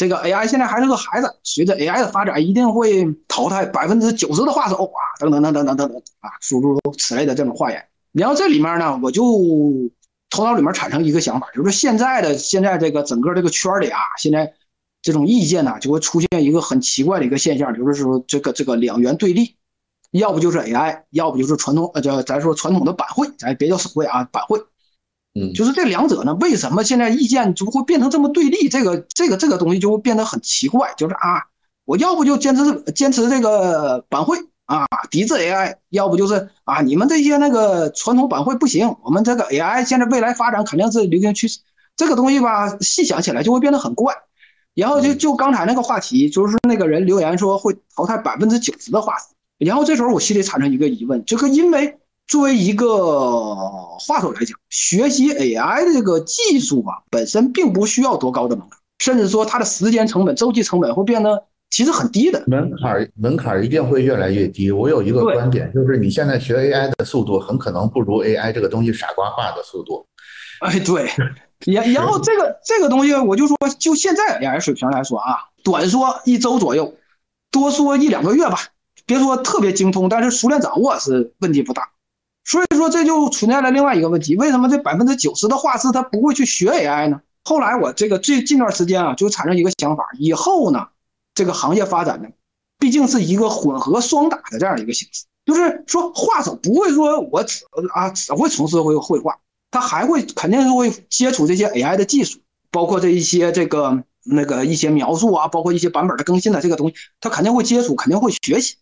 [0.00, 7.84] 这个 AI 现在还是个孩子，随着 AI 的发展，一定会淘汰百分之九十的画手啊，等等等等等等等啊，诸如此类的这种话言。
[8.12, 9.22] 然后这里面呢，我就
[10.30, 14.50] 头脑里面产生一个想法，就是现在的现在这个整个这个圈里啊，现在
[15.02, 19.54] 这种意见呢，就会出现一个很奇怪的一个现象，就是说这个这个两元对立，
[20.12, 24.58] 要不就是 AI，要不就是传统呃叫咱说传统的板绘，咱别叫手绘啊，板绘。
[25.40, 28.68] 嗯，就是这两者呢，为什么现在意见就会变成这么对立？
[28.68, 30.92] 这个这个这个东西就会变得很奇怪。
[30.96, 31.42] 就是啊，
[31.86, 34.36] 我要不就坚持坚持这个板绘
[34.66, 41.60] 啊，抵制 AI；要不就是啊，你们这些那个传统板绘不行，我们这个 AI 现在未来发展肯定是流行趋势。
[41.96, 44.14] 这个东西吧，细想起来就会变得很怪。
[44.74, 49.24] 然后就就刚才那个话题，就是那个人留言说会淘汰百分之九十的画师。
[49.58, 51.96] 然后这时候我心里产生一个疑问，这个因为。
[52.30, 53.56] 作为一个
[53.98, 62.40] 话手来讲，学习 AI 的这个技术啊，本身并不需要多高的门槛，甚至说它的时间成本、周期成本会变得其实很低的。
[62.46, 64.70] 门槛门槛一定会越来越低。
[64.70, 70.06] 我有一个观点，就是你现在学 AI 的速度很可能不如 AI 这个东西傻瓜化的速度。
[70.62, 71.10] 哎，对。
[71.66, 76.94] 然然后这个这个东西，我就说，就现在 AI 水平来说啊，短说一周左右，
[77.50, 78.56] 多说一两个月吧。
[79.04, 81.90] 别说特别精通，但是熟练掌握是问题不大。
[82.44, 87.20] 所以说这就存在了另外一个问题，为什么这百分之九十的画师他不会去学 AI 呢？
[87.44, 90.88] 后来我这个最近段时间啊，就产生一个想法，以后呢，
[91.34, 92.28] 这个行业发展呢，
[92.78, 97.64] 毕竟是一个混合双打的这样一个形式，就是说画手不会说我只
[97.94, 99.38] 啊只会从事绘绘画，
[99.70, 102.38] 他还会肯定是会接触这些 AI 的技术，
[102.70, 108.76] 包括这一些这个那个一些描述啊，包括一些版本的更新的这个东西，他肯定会接触，肯定会学习。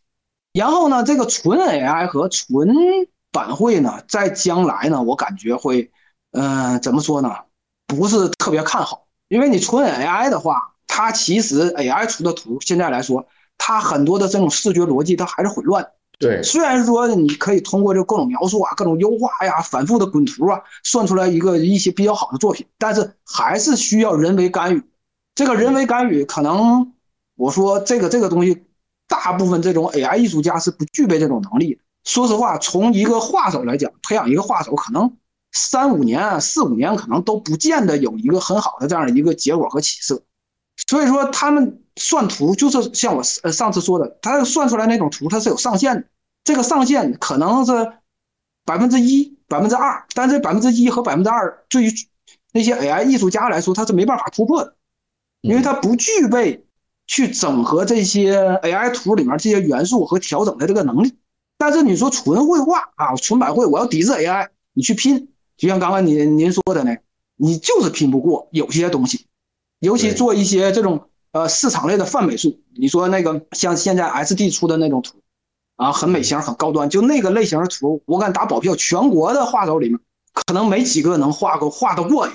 [0.53, 2.69] 然后呢，这个纯 AI 和纯
[3.31, 5.91] 板绘呢，在将来呢，我感觉会，
[6.33, 7.35] 嗯，怎么说呢？
[7.87, 13.27] 不是特别看好，因为你纯 AI 的话，它其实 AI 出的图，现在来说，
[13.57, 15.87] 它很多的这种视觉逻辑，它还是混乱。
[16.19, 24.83] 对，虽然说你可以通过这各种描述啊、各种优化呀、反复的滚图啊，算出来一个一些比较好的作品，但是还是需要人为干预。
[25.35, 26.93] 这个人为干预，可能
[27.37, 28.65] 我说这个这个东西，
[29.07, 31.81] 大部分这种 AI 艺术家是不具备这种能力的。
[32.05, 35.17] 说实话，从一个画手来讲，培养一个画手，可能
[35.53, 40.23] 三五年、四五年，可能都不见得有一个很好的这样的一个结果和起色。
[40.87, 46.05] 所以说，他们算图就是像我呃上次说的，他算出来那种图，它是有上限的。
[46.45, 47.93] 这个上限可能是
[48.65, 51.93] 百分之一、百分之二，但这百分之一和百分之二，对于
[52.53, 54.75] 那些 AI 艺术家来说，他是没办法突破的，
[55.43, 56.65] 因为他不具备
[57.07, 61.18] 去整合这些 AI 图里面这些元素和调整的这个能力。
[61.59, 66.97] 但是你说纯绘画啊，纯百绘，我要抵制 AI，你去拼，就像刚刚您您说的呢，
[67.37, 69.27] 你就是拼不过有些东西，
[69.81, 72.61] 尤其做一些这种呃市场类的泛美术。
[72.75, 75.19] 你说那个像现在 SD 出的那种图，
[75.77, 79.99] 啊，很美型，很高端，就那个类型的图，我敢打保票，全国的画手里面
[80.33, 82.29] 可能没几个能画过画得过。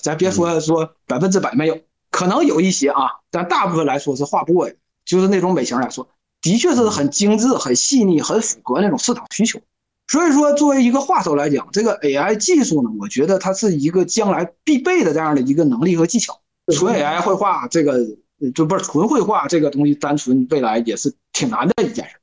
[0.00, 1.78] 咱别说说百分之百没有，
[2.10, 4.70] 可能有一些啊，但大部分来说是画不过。
[5.04, 6.08] 就是那种美型来说，
[6.42, 9.58] 的确是很精致、很细腻、很符合那种市场需求。
[10.08, 16.38] 所以说，作为一个画手来讲，这个 AI 技术呢，我觉得它是一个将来必备的这样的一个能力和技巧。
[16.74, 17.98] 纯 AI 绘画这个
[18.54, 22.16] 就不是纯绘画这个东西，单纯未来也是挺难的一件事。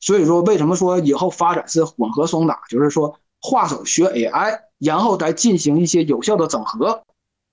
[0.00, 2.60] 所以说，为什么说以后发展是混合双打？
[2.70, 7.02] 就是说，画手学 AI，然后再进行一些有效的整合，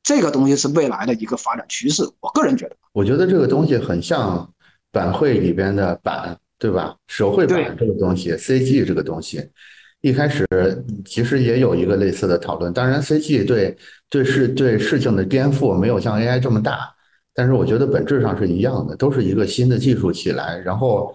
[0.04, 2.08] 这个东西是未来的一个发展趋势。
[2.20, 4.48] 我个人觉得，我觉得这个东西很像
[4.96, 6.36] 板绘里边的板。
[6.58, 6.96] 对吧？
[7.08, 9.46] 手绘板这个东西，CG 这个东西，
[10.00, 10.48] 一开始
[11.04, 12.72] 其实也有一个类似的讨论。
[12.72, 13.78] 当然，CG 对
[14.10, 16.90] 对事对事情的颠覆没有像 AI 这么大，
[17.34, 20.58] 但是我觉得本质上是一样的，都是一个新的技术起来。
[20.60, 21.14] 然后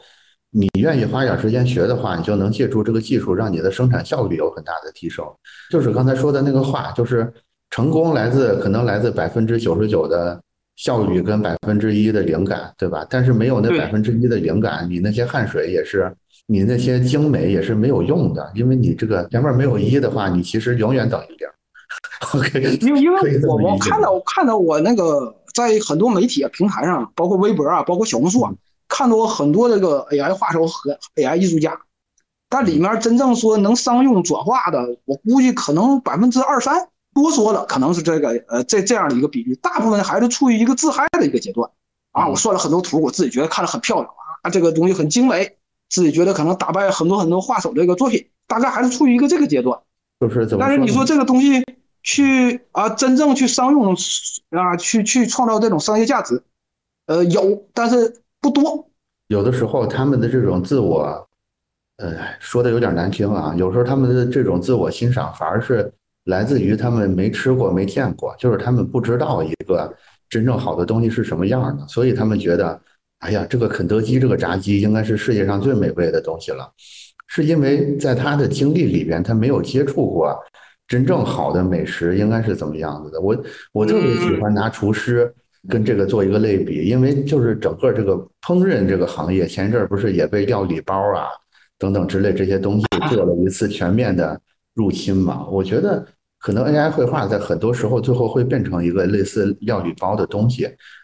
[0.50, 5.24] 你愿意花点时间学的话，你就能借助这个技术，让你的生产效率有很大的提升。
[5.70, 7.32] 就是刚才说的那个话，就是
[7.70, 10.40] 成功来自可能来自百分之九十九的。
[10.80, 13.06] 效率跟百分之一的灵感，对吧？
[13.10, 16.10] 但是没有那百分之一的灵感，你那些汗水也是，
[16.46, 21.46] 你那些精美也是没有用的，因为你这个前面没有一的话，你其实永远等于零。
[22.32, 28.50] OK， 因为因为我我看到我看到我那个在很多媒体啊平台上，包括微博啊，包括小红书啊，
[28.88, 31.78] 看到过很多这个 AI 画手和 AI 艺术家，
[32.48, 36.88] 但里面真正说能商用转化的，我估计可能百分之二三。
[37.20, 41.70] 多说了，可能是这个呃，这这样的一个比喻，大部分还是处于一个自嗨的一个阶段
[42.12, 42.26] 啊。
[42.26, 44.08] 我算了很多图，我自己觉得看着很漂亮
[44.42, 45.56] 啊，这个东西很精美，
[45.88, 49.78] 自己觉得可能打败很多很多画手这个作品，大概还是处于一个这个阶段。
[50.20, 50.64] 就是怎么？
[50.64, 51.64] 但是你说这个东西
[52.02, 53.94] 去啊，真正去商用
[54.50, 56.42] 啊，去去创造这种商业价值，
[57.06, 58.88] 呃，有，但是不多。
[59.28, 61.28] 有的时候他们的这种自我，
[61.98, 65.92] 呃，说的有点难听啊，有时候他们的这种自我欣赏反而是。
[66.24, 69.92] 来自于他们没吃过、没见过，就是他们不知道一个
[70.28, 72.80] 真正好的东西是什么样的，所以他们觉得，
[73.20, 76.70] 哎呀，这个肯德基这个炸鸡应该是世界上最美味的东西了，
[77.26, 80.38] 是因为在他的经历里边，他没有接触过
[80.86, 83.20] 真正好的美食应该是怎么样子的。
[83.20, 83.36] 我
[83.72, 85.32] 我特别喜欢拿厨师
[85.68, 91.28] 跟这个做一个类比，因为就是整个这个烹饪这个行业，前一阵儿不是也被料理包啊
[91.78, 94.38] 等等之类这些东西做了一次全面的。
[94.80, 96.02] 入侵嘛，我觉得
[96.38, 100.62] 可能 AI 绘画在很多时候最后会变成一个类似料理包的东西。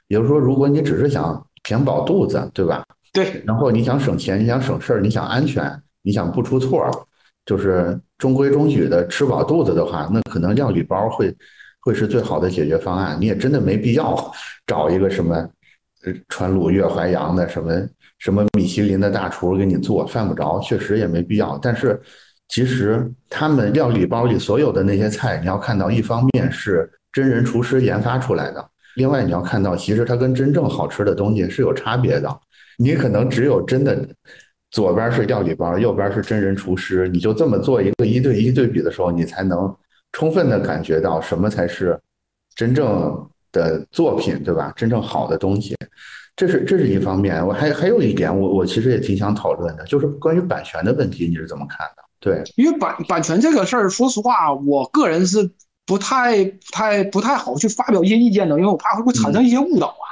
[0.08, 2.82] 也就是说，如果你只是想填饱肚子，对吧？
[3.12, 3.42] 对。
[3.44, 5.70] 然后你想省钱，你想省事儿，你想安全，
[6.02, 6.88] 你想不出错，
[7.44, 11.36] 就是中规中矩的吃饱肚子的话，那可能料理包会
[11.80, 13.18] 会是最好的解决方案。
[13.20, 14.16] 你也真的没必要
[14.66, 15.34] 找一个什么
[16.04, 17.72] 呃川鲁粤淮扬的什么
[18.18, 21.58] 什么米其林的大厨给你做，犯不着，确实也没必要。
[21.60, 22.00] 但是。
[22.48, 32.40] 其实他们料理包里所有的那些菜，你要看到，一方面是真人厨师研发出来的，另外你要看到，其实它跟真正好吃的东西是有差别的。
[32.78, 34.06] 你可能只有真的
[34.70, 39.74] 左边是料理包，右边是真人厨师，你就这么做一个一对一对比的时候，你才能
[40.12, 41.98] 充分的感觉到什么才是
[42.54, 44.72] 真正的作品，对吧？
[44.76, 45.74] 真正好的东西，
[46.36, 47.44] 这是这是一方面。
[47.44, 52.05] 我还还有一点，我我其实也挺想讨论的，就是关于版权的问题，你是怎么看的？
[52.20, 55.50] 对，因为版版权这个事儿，说实话，我个人是
[55.84, 60.06] 不太、不太、不太好去发表一些意见的，因为我怕会会产生一些误导啊。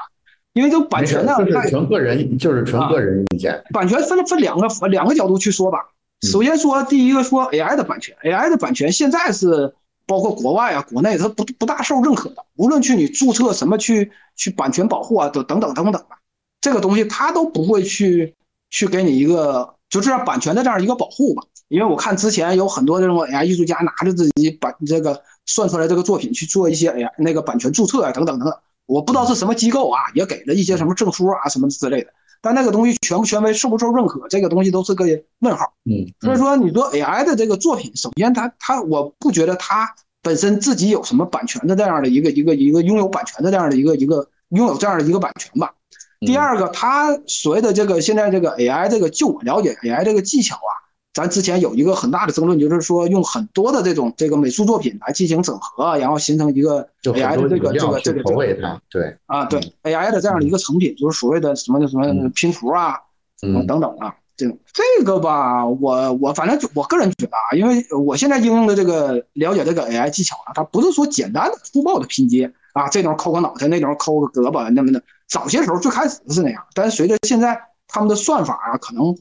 [0.53, 3.61] 因为这个版权呢，就是纯个人，就是纯个人意见。
[3.73, 5.79] 版权分分两个两个角度去说吧。
[6.23, 9.75] 首先说第一个，说 AI 的版权，AI 的版权现在是
[10.07, 12.45] 包括国外啊、国内，它不不大受认可的。
[12.57, 16.19] 无论去你注册什么去去版权保护啊，等等等等等吧，
[16.61, 18.33] 这个东西它都不会去
[18.71, 21.43] 去给你一个就这样版权的这样一个保护吧。
[21.69, 32.11] 因为我看之前有很多这种 AI 艺术家拿着自己版这个算出来这个作品去做一些 AI 那个版权注册啊等等等等，我不知道是什么机构啊，也给了一些什么证书啊什么之类的，
[32.43, 35.05] 但那个东西权不权威、受不受认可，这个东西都是个
[35.41, 35.73] 问号。
[35.85, 39.89] 嗯，所以说你说 AI 的这个作品，首先它它我不觉得它
[40.23, 45.73] 本身自己有什么版权的这样的一个一个一个拥有版权的这样的一个一个拥有这样的一个版权吧。
[46.21, 50.84] 第二个，它所谓的这个现在这个 AI 这个就我了解 AI 这个技巧啊。
[51.15, 62.99] 咱之前有一个很大的争论，就是说用很多的这种这个美术作品来进行整合，然后形成一个 AI 的这个这个这个这个对啊对 AI 的这样的一个成品，就是所谓的什么什么拼图啊，
[63.41, 75.01] 什么等等啊，这种这个吧，我我反正就我个人觉得啊，因为我现在应用的这个了解这个 AI 技巧啊，它不是说简单的粗暴的拼接，啊，这种抠个脑袋，那种抠个胳膊，那么的。
[75.27, 77.59] 早些时候最开始是那样，但是随着现在
[77.95, 79.17] 他们的算法啊，可能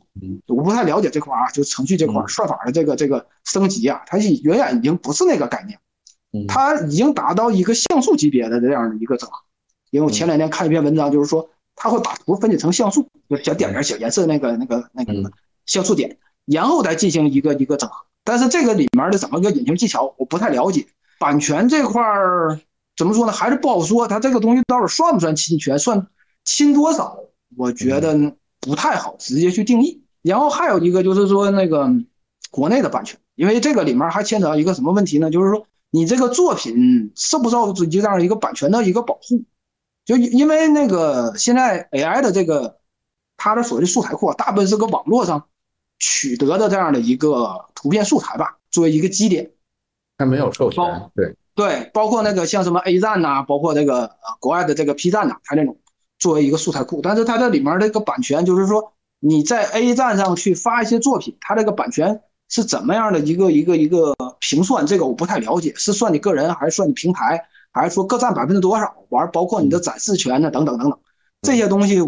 [0.48, 9.38] 我不太了解这块啊，就程序这块算法的这个这个升级啊，它远远已经不是那个概念，它已经达到一个像素级别的这样的一个整合。
[9.92, 15.14] 因为我前两天看一篇文章，就是说它会把图分解成像素，就小点点、小颜色那个那个那个
[15.68, 16.18] 像素点，
[16.48, 17.96] 然后再进行一个一个整合。
[18.24, 20.88] 但是这个里面的怎么个隐形技巧，我不太了解。
[21.20, 22.60] 版权这块儿。
[22.98, 23.32] 怎么说呢？
[23.32, 24.08] 还是不好说。
[24.08, 25.78] 它这个东西到底算不算侵权？
[25.78, 26.08] 算
[26.44, 27.20] 侵多少？
[27.56, 28.14] 我觉得
[28.64, 30.02] 不太好直接去定义。
[30.24, 31.88] 然后还有一个就是说那个
[32.50, 35.30] 国内的版权，因为这个里面还牵扯到一个什么问题呢？
[35.30, 39.44] 就是说你这个作品受不受这样一个版权的一个保护？
[40.06, 42.78] 就因为那个现在 AI 的这个
[43.38, 45.46] 它的所谓的素材库，大部分是个网络上
[46.00, 49.52] 取得的这样的一个图片素材吧，作为一个基点，
[50.18, 50.84] 它没有授权，
[51.16, 51.36] 对。
[51.56, 55.78] 对，包括那个像什么 A 站呐，包括这个呃国外的这个 P 站呐，它那种
[56.24, 64.86] 作为一个素材库，但是它这里面这个版权，就是说你在 A 站上去发一些作品，它这个版权是怎么样的一个一个一个评算？
[64.86, 67.44] 这个我不太了解，是算你个人，还是算你平台，
[67.74, 68.96] 还是说各占百分之多少？
[69.10, 70.98] 完，包括你的展示权呢，等等等等，
[71.42, 72.00] 这些东西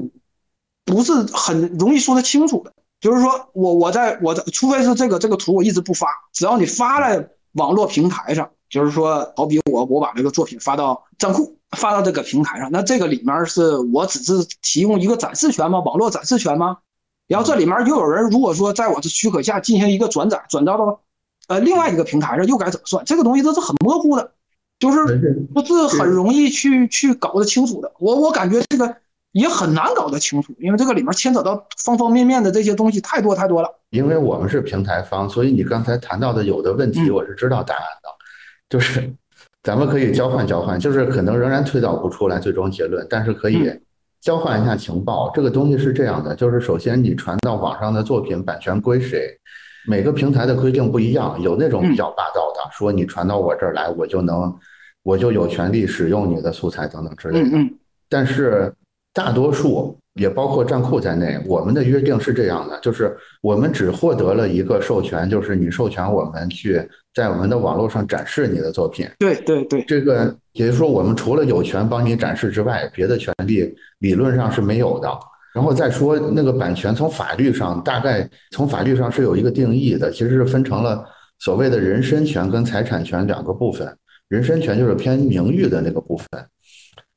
[0.85, 2.71] 不是很容易说得清楚的。
[3.01, 8.49] 就是说我我在我的，除非是这个这个图我一直不发，只要你发了网络平台上。
[8.67, 15.79] 就是说，好比我我把这个作品发到站库，发到这个平台上，那这个里面是我只是提供一个展示权吗？
[15.79, 16.77] 网络展示权吗？
[17.27, 21.01] 然后这里面又有人如果说在我的许可下进行一个转载，转到到
[21.47, 23.03] 呃另外一个平台上，又该怎么算？
[23.05, 24.31] 这个东西都是很模糊的，
[24.79, 27.91] 就是不是很容易去去搞得清楚的。
[27.99, 28.95] 我我感觉这个
[29.31, 33.69] 也很难搞得清楚，因为这个里面牵扯到方方面面的这些东西太多太多了。
[33.89, 38.09] 因为我们是平台方，所以你刚才谈到的有的问题，我是知道答案的。
[38.67, 39.13] 就是，
[39.65, 43.67] 咱们可以交换交换，就是可能仍然推导不出来最终结论，但是可以
[44.21, 45.31] 交换一下情报。
[45.33, 49.35] 这个东西是这样的，就是首先你传到网上的作品版权归谁，
[49.87, 54.55] 每个平台的规定不一样，有那种比较霸道的，说你传到我这儿来，我就能，
[55.01, 57.57] 我就有权利使用你的素材等等之类的。
[58.07, 58.71] 但是
[59.13, 59.97] 大多数。
[60.17, 66.81] 也包括站库在内，我们的约定是这样的，就是我们只获得了一个授权，就是你授权我们去
[67.15, 69.09] 在我们的网络上展示你的作品。
[69.17, 75.09] 对对对，这个也就是说，我们除了有权帮你展示之外，别的权利理论上是没有的。
[75.53, 81.05] 然后再说那个版权，从法律上大概从法律上是有一个定义的，其实是分成了
[81.39, 83.97] 所谓的人身权跟财产权两个部分。
[84.27, 86.27] 人身权就是偏名誉的那个部分。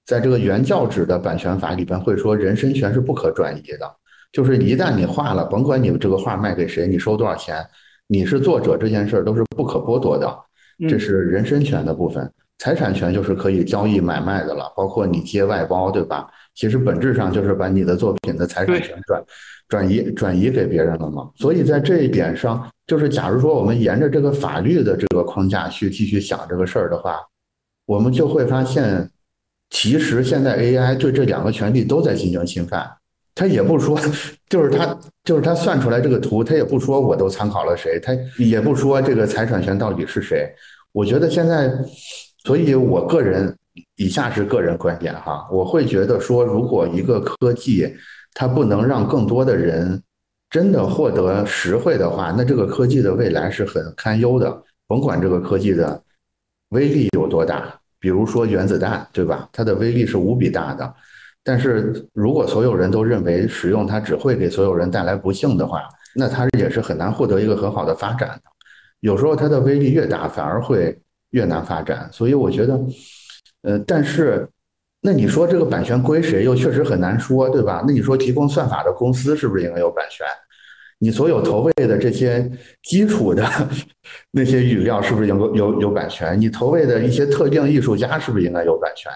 [0.07, 3.91] 在这个原教旨的版权法里边会说，人身权是不可转移的，
[4.31, 7.67] 就是一旦你画了，甭管你这个画卖给谁，你收多少钱，
[8.09, 10.37] 你是作者这件事儿都是不可剥夺的，
[10.89, 12.29] 这是人身权的部分。
[12.59, 16.29] 财产权就是可以交易买卖的了，包括你接外包，对吧？
[16.55, 19.25] 其实本质上就是把你的作品的财产权转
[19.69, 21.31] 转移转移给别人了嘛。
[21.37, 27.21] 所以在这一点上，就是假如说我们沿着这个法律的这个框架去继续想这个事儿的话，
[27.87, 29.09] 我们就会发现。
[29.71, 32.91] 其实现在 AI 对这两个权利都在进行侵犯，
[33.39, 33.97] 他也不说，
[34.49, 40.53] 就是他就是他算出来这个图，他也不说我都参考了谁，他也不说这个财产权到底是谁。
[40.91, 41.73] 我觉得现在，
[42.43, 43.57] 所以我个人
[43.95, 47.95] 以下是个人观点哈，我会觉得说，如果一个科技
[48.35, 50.03] 它不能让更多的人
[50.51, 56.03] 真的获得实惠的话，那这个科技的未来是很堪忧的，甭管这个科技的
[56.71, 57.73] 威力有多大。
[58.01, 59.49] 比如说原子弹，对吧？
[59.53, 60.95] 它的威力是无比大的，
[61.49, 65.83] 但是如果所有人都认为使用它只会给所有人带来不幸的话，
[66.15, 68.43] 那它也是很难获得一个很好的发展的。
[69.01, 72.07] 有时候它的威力越大，反而会越难发展。
[72.13, 72.79] 所以我觉得，
[73.63, 74.47] 呃，但是
[75.01, 77.83] 那你说这个版权归谁，又确实很难说，对吧？
[77.87, 80.27] 那你说提供算法的公司是不是应该有版权？
[80.99, 82.51] 你所有投喂的这些
[82.83, 83.49] 基础的
[84.33, 86.39] 那些语料是不是有有有版权？
[86.39, 89.11] 你投喂的一些特定艺术家是不是应该有版权？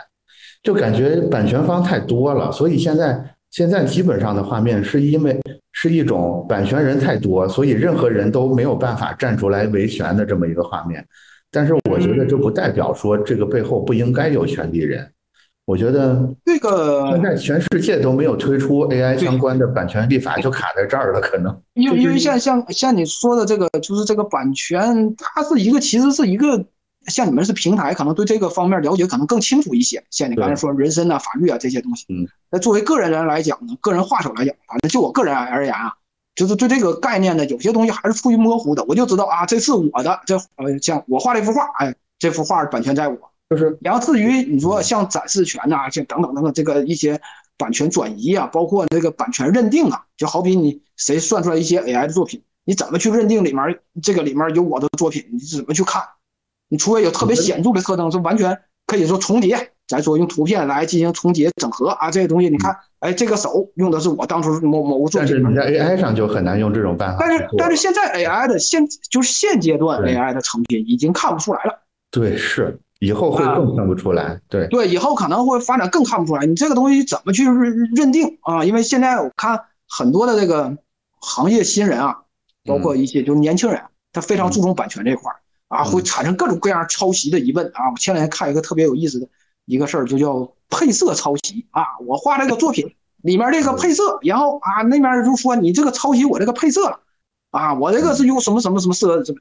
[0.62, 5.40] 就感觉版权方太多了，所以现在现在基本上的画面是因为
[5.72, 11.04] 是一种版权人太多，所以任何人都没有办法站出来维权的这么一个画面。
[11.50, 15.06] 但是我觉得这不代表说这个背后不应该有权利人。
[15.64, 21.20] 我觉得这个现在全世界都没有推出 AI 相关的版权立法，就卡在这儿了。
[21.20, 26.64] 可能因为因为像像像你说的这个，就是这个版权，它是一个其实是一个
[27.06, 30.02] 像你们是平台，可能对这个方面了解可能更清楚一些。
[30.10, 32.06] 像你刚才说人身啊、法律啊这些东西。
[32.08, 32.26] 嗯。
[32.50, 35.92] 那作为个人人来讲呢，个人画手来讲，反正就我个人而言啊，
[36.34, 38.84] 就是对这个概念呢，有些东西还是处于模糊的。
[38.84, 43.18] 我就知道啊，这是我的，这呃像我画了一幅画，哎，这幅画版权在我。
[43.50, 47.20] 就是然后至于你说像展示权呐、像等等等等这个一些
[47.58, 55.22] 版权转移啊，包括这个版权认定啊，就好比你谁算出来一些 AI 的作品，你怎么去认定里面这个里面有我的作品？
[55.32, 56.02] 你怎么去看？
[56.72, 59.72] 你除非有特别显著的特征，是完全可以说重叠。
[59.86, 65.20] 咱说用图片来进行重叠整合啊，这些东西你看，哎，这个手用的是我当初某某个作品。
[65.20, 67.18] 但是你在 AI 上就很难用这种办法。
[67.20, 71.78] 但是但是现在 AI 的现就是现阶段 AI 的成品已经看不出来了。
[72.10, 74.40] 对，是以后会更看不出来。
[74.48, 76.46] 对对，以后可能会发展更看不出来。
[76.46, 77.44] 你这个东西怎么去
[77.94, 78.64] 认定啊？
[78.64, 80.74] 因为现在我看很多的这个
[81.20, 82.16] 行业新人啊，
[82.64, 83.78] 包括一些就是年轻人，
[84.10, 85.36] 他非常注重版权这块儿
[85.72, 87.90] 啊，会产生各种各样抄袭的疑问啊。
[87.90, 89.28] 我前两天看一个特别有意思的。
[89.64, 91.84] 一个事儿就叫配色抄袭啊！
[92.04, 92.92] 我画这个作品
[93.22, 96.98] 里面这个配色，然后啊那边就说你这个抄袭我这个配色了
[97.52, 97.72] 啊！
[97.72, 99.38] 我这个是用什么什么什么色什么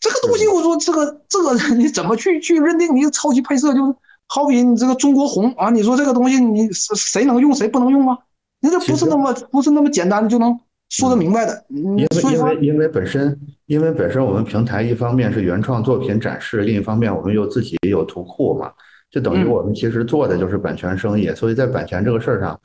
[0.00, 0.48] 这个东西？
[0.48, 3.72] 我说这个这个你怎么去去认定你抄袭配色？
[3.72, 3.94] 就是
[4.26, 8.18] 好比你这个中国红啊，你说这个东西你谁能用谁不能用啊？
[8.60, 10.58] 你这不是那么不是那么简单就能
[10.92, 11.64] 说得明白的。
[11.68, 18.70] 因为因为因为本身因为本身我们平台一方面是原创作品展示，另一方面我们又自己有图库嘛。
[19.10, 22.58] 就等于我们其实做的就是版权生意，所以在版权这个事儿上，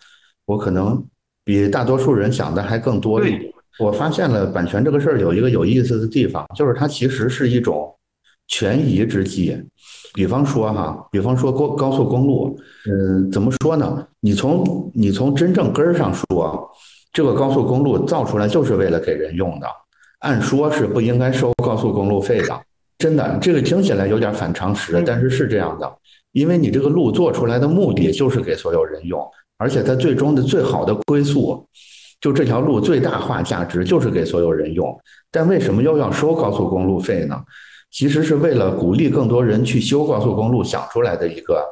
[0.45, 1.03] 我可能
[1.43, 3.51] 比大多数人想的还更多一点。
[3.79, 7.93] 我发现了版权这个事儿有一个有意思的地方，就是它其实是一种
[8.47, 9.61] 权宜之计。
[10.13, 12.57] 比方说哈，比方说高高速公路，
[12.89, 14.07] 嗯，怎么说呢？
[14.21, 16.71] 你从你从真正根儿上说，
[17.13, 19.67] 这个高速公路造出来就是为了给人用的，
[20.19, 22.61] 按说是不应该收高速公路费的。
[22.97, 25.91] 真的，这个听起来有点反常识，但是是这样的。
[26.31, 29.23] 因为你这个路做出来的目的就是给所有人用，
[29.57, 31.65] 而且它最终的最好的归宿，
[32.19, 34.95] 就这条路最大化价值就是给所有人用。
[35.31, 37.39] 但为什么又要收高速公路费呢？
[37.89, 41.65] 其实是为了鼓励更多人去修高速公路想出来的一个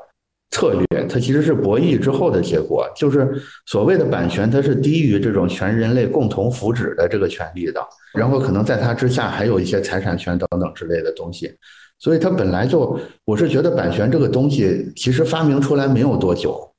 [0.51, 1.07] 策略。
[1.07, 7.79] 它其实是博弈之后的结果，就是所谓的版权，它是低于这种全人类共同福祉的这个权利的。
[8.13, 11.53] 然后可能在它之下还有一些财产权等等之类的东西。
[11.99, 16.69] 所以它本来就，我是觉得版权这个东西其实发明出来没有多久，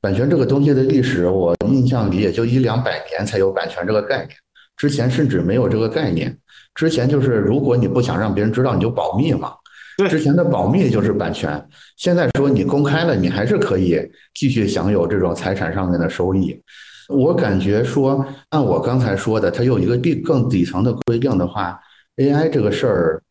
[0.00, 4.30] 版权这个东西的历史，我印象里也就一两百年才有版权这个概念，
[4.76, 6.34] 之前甚至没有这个概念。
[6.74, 9.52] 之前就是如果你不想让别人知道，你就保密嘛。
[10.08, 11.62] 之前的保密就是版权。
[11.96, 14.00] 现在说你公开了，你还是可以
[14.34, 16.60] 继续享有这种财产上面的收益。
[17.08, 21.78] 我感觉说，按我刚才说的，它有一个更更底层的规定的话
[22.16, 23.22] ，AI 这个事儿。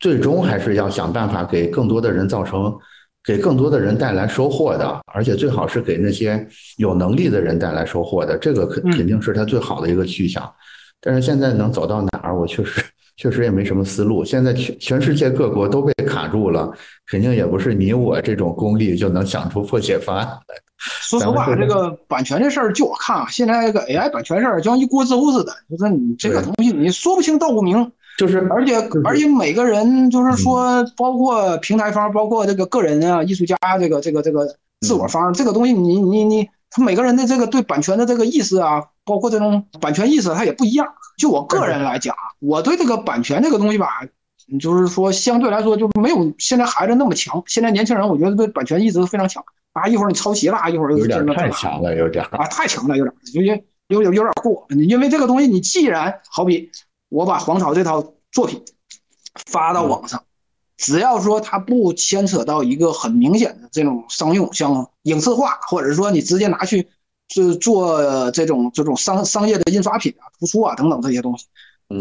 [0.00, 2.76] 最终还是要想办法给更多的人造成，
[3.24, 6.46] 给更多的人带来收获的，而且最好是给那些
[6.76, 10.52] 有能力的人带来收获的，这个肯肯定是它最好的一个去向。
[11.04, 12.82] 但是现在能走到哪儿，我确实
[13.16, 14.24] 确实也没什么思路。
[14.24, 16.72] 现在全全世界各国都被卡住了，
[17.06, 20.56] 肯定也不是你我这种功力就能想出破解方案来。
[20.78, 27.92] 说实话，这个版权这事儿，就我看啊，现在这个 AI 版权事儿就像一锅粥似的，就是你这个东西你说不清道不明。
[28.16, 34.46] 就是，而且而且每个人就是说，包括平台方，包括这个个人啊，艺术家这个这个这个
[34.82, 40.86] 自我方，这个东西你你你，他每个人的这个对版权的这个意思啊，包括这种版权意识，它也不一样。
[41.18, 43.86] 就我个人来讲，我对这个版权这个东西吧，
[44.60, 47.42] 就是说相对来说就没有现在孩子那么强。
[47.46, 54.66] 现在年轻人我觉得对版权意识非常强啊，一会儿你抄袭了，一会儿有点太强了，有点啊，太强了，有点有点有有有点过。
[54.70, 56.70] 因为这个东西，你既然好比。
[57.10, 58.60] 我把黄草这套作品
[59.46, 60.20] 发到网上，
[60.76, 66.88] 只要说它不牵扯到一个很明显的这种商用，像影视化，或者说你直接拿去
[67.28, 71.46] 就做这种这种商商业的印刷品啊、图书啊等等这些东西，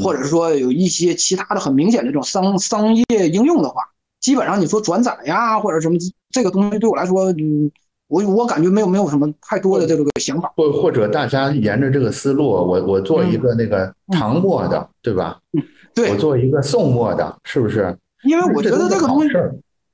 [0.01, 3.82] 或者是说有一些其他的很明显的这种商商业应用的话，
[4.19, 5.97] 基本上你说转载呀或者什么
[6.32, 7.71] 这个东西对我来说，嗯。
[8.09, 15.39] 我我感觉没有没有什么太多的这个想法，或或者大家沿着这个思路，我我做一个那个唐末的，对吧？
[15.53, 15.63] 嗯，
[15.95, 17.97] 对，我做一个宋末的，是不是？
[18.24, 19.30] 因为我觉得这个东西，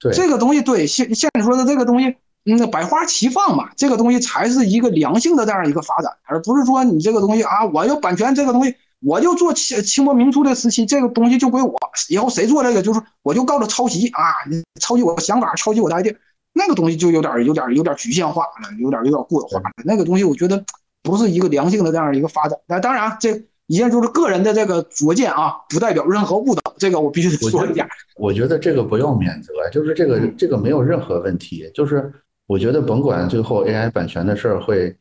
[0.02, 2.14] 对这个东西，对现现在说的这个东西，
[2.46, 11.76] 嗯，百花齐放嘛，这个东西才是一个良性的这样一个发展，而不是说你这个东西啊，我要版权这个东西，我就做清清末明初的时期，这个东西就归我，
[12.10, 16.16] 以后谁做这个就是我就告着抄袭啊，你抄袭我想法，抄袭我的 idea。
[16.52, 19.66] 那个东西就有点、有点、有点局限化了，有点、有点过化了。
[19.86, 20.62] 那个东西我觉得
[21.04, 22.58] 不是一个良性的这样一个发展。
[22.68, 26.74] 那当然，这一件就是个人的这个拙见啊，不代表任何误导。
[26.78, 27.88] 这个我必须得说一下。
[28.18, 31.70] 我觉得这个不用免责，就是这个这个没有任何问题。
[31.74, 32.12] 就是
[32.50, 34.96] 我觉得甭管最后 AI 版权的事儿会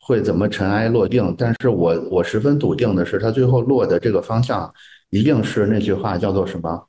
[0.00, 4.70] 会怎么尘埃落定，但是我我十分笃定的是，它最后落的这个方向
[5.08, 6.86] 一定是那句话叫做什么？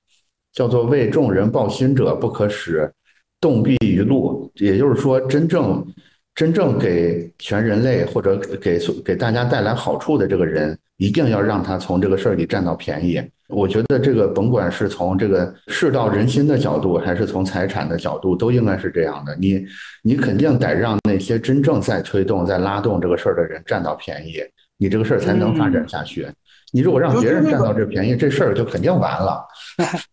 [0.52, 2.92] 叫做为众人抱薪者不可使。
[3.40, 5.84] 动必于禄，也就是说，真正
[6.36, 13.20] 真正给全人类或者给给大家带来好处的这个人，一定要让他从这个事儿里占到便宜。
[13.52, 19.36] 我觉得这个甭管是从这个世道人心的角度，还是从财产的角度，都应该是这样的。
[19.36, 19.66] 你
[20.02, 24.40] 你肯定得让那些真正在推动、在拉动这个事儿的人占到便宜，
[24.78, 26.28] 你这个事儿才能发展下去。
[26.74, 29.46] 你如果让别人占到这便宜，这事儿就肯定完了。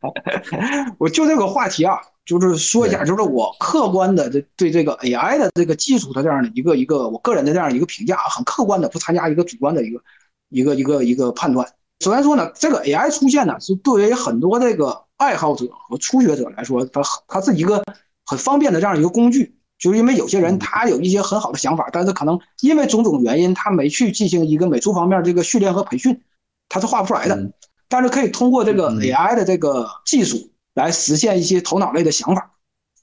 [0.98, 10.00] 我就这个话题啊，就是说一下，就是我客观的这对这个 AI 的这个技术的这样的一个一个我个人的这样一个评价，很客观的，不参加一个主观的一个
[10.48, 11.64] 一个一个一个判断。
[12.00, 17.82] 首先说呢，这个 AI 出现呢，是对于很多这个爱好者和初学者来说，它它是一个
[18.24, 19.54] 很方便的这样一个工具。
[19.78, 26.20] 就是因为有些人他有一些很好的想法，但是可能因为种种原因，他没去进行一个美术方面这个训练和培训。
[26.68, 27.52] 他是画不出来的，
[27.88, 32.50] 但是可以通过这个 AI 的这个技术来实现一些头脑类的想法，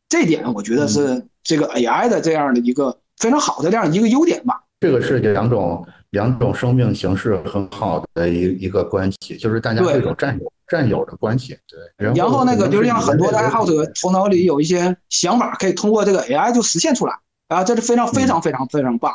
[0.10, 4.62] 这点我觉得是这个 AI 的这样的一个非常好的这样一个优点吧。
[4.82, 11.58] 这个是两种两种生命形式很好的一一个关系，就是大家这种战友战友的关系。
[11.68, 17.14] 对，然后那个就是让很多的爱好者头脑里有一些想法，可以通过这个 AI 就实现出来
[17.50, 19.14] 啊，这是非常非常非常非常棒。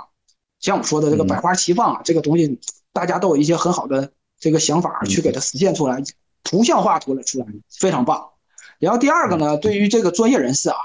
[0.61, 2.61] 像我说的这个百花齐放啊，这个东西
[2.93, 4.13] 大家都有一些很好的。
[4.43, 6.03] 这个想法去给它实现出来，
[6.45, 7.47] 图像化出来出来
[7.79, 8.27] 非常棒。
[8.79, 10.77] 然后第二个呢，对于这个专业人士啊，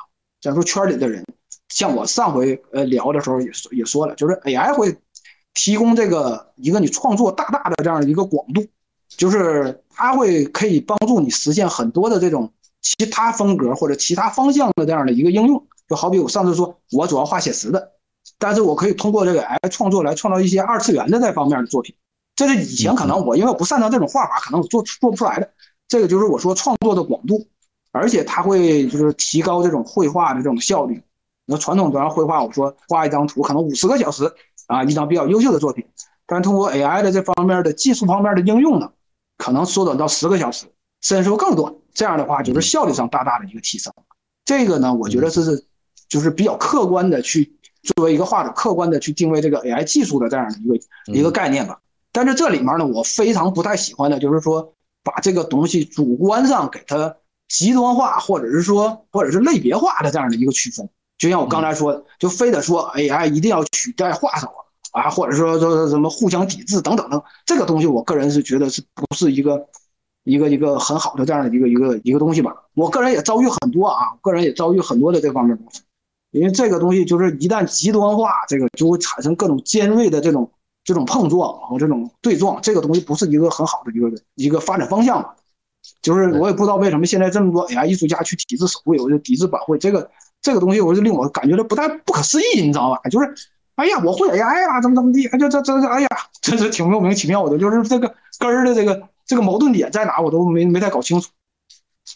[0.42, 1.24] 假如说圈里的人，
[1.70, 4.94] 像我上回呃聊的时候也说也说了，就是 AI 会
[5.56, 8.64] 提供这个一个你创作大大的这样的一个广度，
[9.08, 15.66] 就是它会可以帮助你实现很多的这种其他风格或者其他方向的这样的一个应用。
[15.88, 17.92] 就好比我上次说我主要画写实的，
[18.38, 21.96] 但是我可以通过这个 AI 创作来创造一些二次元的这方面的作品。
[22.36, 25.50] 这是以前可能我因为我不擅长这种画法，可能我做做不出来的。
[25.88, 27.48] 这个就是我说创作的广度，
[27.92, 31.02] 而且它会就是提高这种绘画的这种效率。
[31.46, 34.34] 那传统端绘画，我说画一张图可能五十个小时
[34.68, 35.86] 啊，一张比较优秀的作品。
[36.26, 38.92] 但通过 AI 的这方面的技术方面的应用呢，
[39.38, 40.66] 可能缩短到十个小时，
[41.02, 41.74] 甚至说更短。
[41.94, 43.94] 这样的话就是效率上大大的一个提升。
[44.44, 45.66] 这个呢，我觉得这是
[46.10, 50.76] 就是比较客观的去作为一个画者客观的去定位这个 AI 技术的这样的一个
[51.14, 51.80] 一个概念吧。
[52.12, 57.16] 但是这里面呢，我非常不太喜欢的就是说，把这个东西主观上给它
[57.48, 60.90] 极端化，或者是说，或者是类别化的这样的一个区分。
[61.18, 64.48] 就像我刚才说的，就非得说 AI 一定要取代画手
[64.92, 69.68] 啊，或者说说什么互相抵制等等等，这个东西我个人是觉得是不是一个
[70.24, 72.54] 一个一个很好的这样的一个一个一个东西吧？
[72.74, 75.82] 我个人也遭遇很多啊，个人也遭遇很多的这方面东西，
[76.32, 80.50] 因为这个东西就是一旦极端化，这个就会产生各种尖锐的这种。
[80.88, 85.36] 这种碰撞和这种对撞，这个东西不是一个很好的一个一个发展方向吧？
[86.00, 90.08] 就是我也不知道为什么现在这么多 AI 艺术家去抵制手绘，我就抵制版绘，这个
[90.46, 93.02] 这个东西我就令我感觉到不太不可思议，你知道吧？
[93.10, 93.34] 就是
[93.74, 96.08] 哎呀，我会 AI 啊，怎么怎么地，哎，这这这哎呀，
[96.40, 101.32] 真是挺莫名其妙的，就是这个根儿的这个这个矛盾点在哪，我都没没太搞清楚。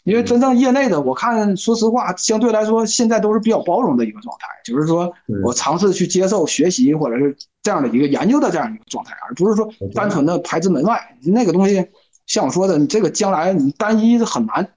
[0.04, 5.12] 因为真正业内的，我看，说实话，相对来说，现在都是比较包容的一个状态，就是说
[5.44, 11.18] 我尝试去接受、学习，或者是这样的一个研究的这样一个状态，而不是说单纯的排之门外。
[11.24, 11.84] 那个东西，
[12.28, 14.70] 像我说的，你这个将来你单一是很难，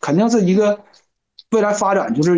[0.00, 0.80] 肯定是一个
[1.52, 2.36] 未来发展就是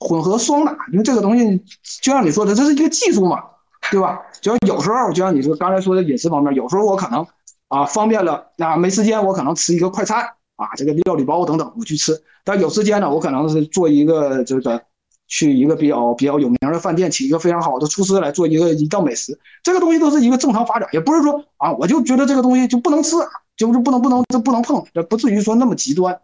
[0.00, 0.76] 混合双打。
[0.92, 1.58] 因为这个东西，
[2.02, 3.42] 就像你说的，这是一个技术嘛，
[3.90, 4.20] 对吧？
[4.40, 7.26] 就像有时候，就像你说刚才说的饮食方面，有时候我可能
[7.68, 10.28] 啊方便了，那没时间，我可能吃一个快餐。
[10.58, 12.20] 啊，这个料理包等等，我去吃。
[12.42, 14.82] 但有时间呢，我可能是做一个这个，
[15.28, 19.38] 去一个比较比较有名的饭店，请一个非常好的厨师来做一个一道美食。
[19.62, 23.14] 这个东西都是一个正常发展，也不是说啊，我就觉得这个东西就不能吃，
[23.56, 26.18] 就是不能不能这不能碰，这不至于说那么极端。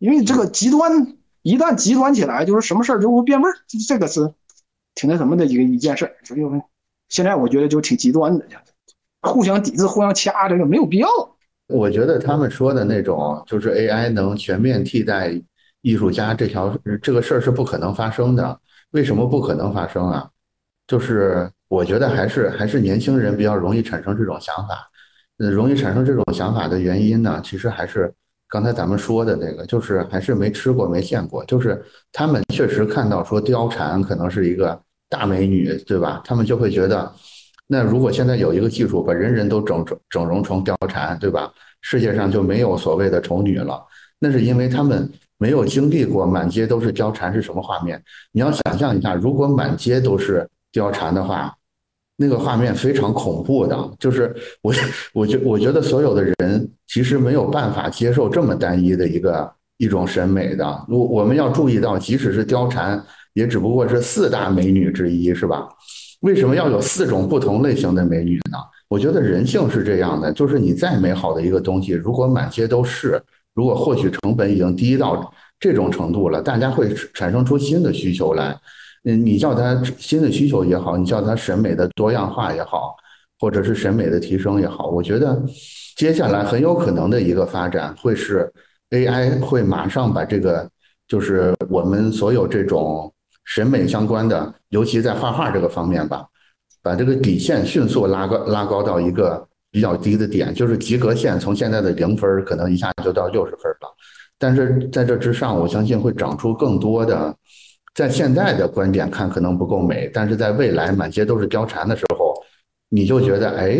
[0.00, 3.54] 因为这个极端一旦极端起来，就是什么事儿就会变味儿，
[3.86, 4.32] 这个是
[4.94, 6.12] 挺那什么的一个一件事儿。
[6.24, 6.40] 所以
[7.08, 8.44] 现在我觉得就挺极端的，
[9.22, 11.08] 互相抵制、互相掐，这个没有必要。
[11.68, 15.32] 我觉得他们说的那种就是 AI 能全面替代
[15.82, 18.60] 艺术家这条这个事儿是不可能发生的。
[18.92, 20.30] 为什么不可能发生啊？
[20.86, 24.88] 就是我觉得还是还是年轻人比较容易产生这种想法。
[25.36, 28.12] 容易产生这种想法的原因呢，其实还是
[28.48, 31.44] 刚才咱们说的那个，就是还是没吃过没见过。
[31.44, 36.22] 就是他们确实看到说貂蝉可能是一个大美女，对吧？
[36.24, 37.12] 他们就会觉得。
[37.70, 41.52] 那如果现在有一个技术把人人都整整整容成貂蝉，对吧？
[41.82, 43.84] 世界上就没有所谓的丑女了。
[44.18, 48.02] 那是因为他们没有经历过满街都是貂蝉是什么画面。
[48.32, 51.54] 你要想象一下，如果满街都是貂蝉的话，
[52.20, 53.90] 那个画面非常恐怖的。
[53.98, 54.74] 就是我，
[55.14, 60.84] 我觉我觉得所有的人其实没有办法接受这么单一的一个一种审美的。
[60.88, 63.00] 我我们要注意到，即使是貂蝉
[63.34, 65.68] 也只不过是四大美女之一，是吧？
[66.22, 68.58] 为什么要有四种不同类型的美女呢？
[68.88, 73.22] 我觉得人性是这样的，就是你再美好的一个东西，如果满街都是，
[73.54, 78.58] 如果获取成本已经低到这种程度了，大家会产生出新的需求来。
[79.04, 82.94] 嗯，你叫它新的需求也好，你叫它审美的多样化也好，
[83.38, 85.42] 或者是审美的提升也好，我觉得
[85.96, 88.52] 接下来很有可能的一个发展会是
[88.90, 90.68] AI 会马上把这个，
[91.06, 93.12] 就是我们所有这种
[93.44, 96.26] 审美相关的，尤其在画画这个方面吧。
[96.80, 103.94] 把这个底线迅速拉高，拉高到一个比较低的点，就是及格线从现在的零分可能一下就到六十分了。
[104.38, 107.34] 但是在这之上，我相信会长出更多的，
[107.98, 112.32] 在现在的观点看可能不够美，但是在未来满街都是貂蝉的时候，
[112.90, 113.76] 你就觉得，哎，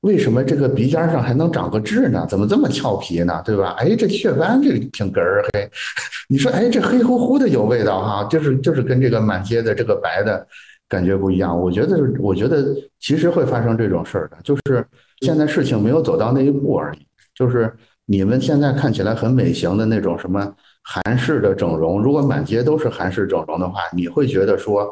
[0.00, 2.26] 为什么这个鼻尖上还能长个痣呢？
[2.28, 3.40] 怎么这么俏皮呢？
[3.42, 3.74] 对吧？
[3.78, 5.66] 哎，这雀斑这挺哏儿嘿，
[6.28, 10.46] 你说，哎，这黑乎乎的有味道哈，就是就是跟这个满街的这个白的。
[10.86, 14.84] 感觉不一样，我觉得是，我觉得其实会发生这种事儿的，就是
[15.22, 16.98] 现在事情没有走到那一步而已。
[17.34, 17.72] 就是
[18.04, 20.54] 你们现在看起来很美型的那种什么
[20.84, 24.86] 韩式的整容，如果满街都是韩式整容的话，你会觉得说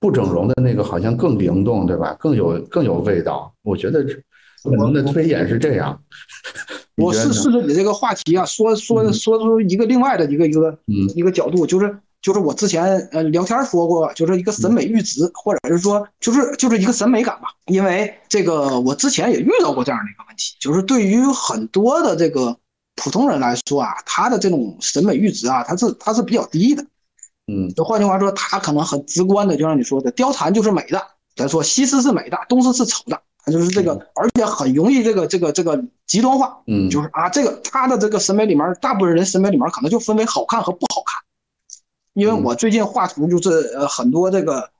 [0.00, 2.16] 不整容的那个好像更灵动，对吧？
[2.18, 3.52] 更有更有味道。
[3.62, 4.04] 我觉得
[4.62, 6.00] 可能的推演是这样。
[6.96, 10.78] 我是试着你这个话题啊，说说说出一个另外的一个一个
[11.14, 11.98] 一个角度，就是。
[12.22, 17.42] 就是我之前呃聊天说过，就是一个审美阈值，或者是说就是就是一个审美感吧。
[17.66, 22.56] 因为这个我之前也遇到过这样的一个问题，就是对于很多的这个
[22.96, 26.84] 普通人来说啊，他的这种审美阈值啊，他是他是比较低的。
[27.46, 31.00] 嗯，就换句话说，他可能很直观的就像你说的，貂蝉就是美的，
[31.36, 36.58] 咱说西施是美的，东施是丑的，他就是这个，而且很容易这个这个这个极端化。
[36.66, 41.22] 嗯，就是啊，这个他的这个审美里面，大部分人审美里面可能就分为好看和不好看。
[42.14, 44.70] 因为我最近画图，就是呃很多这个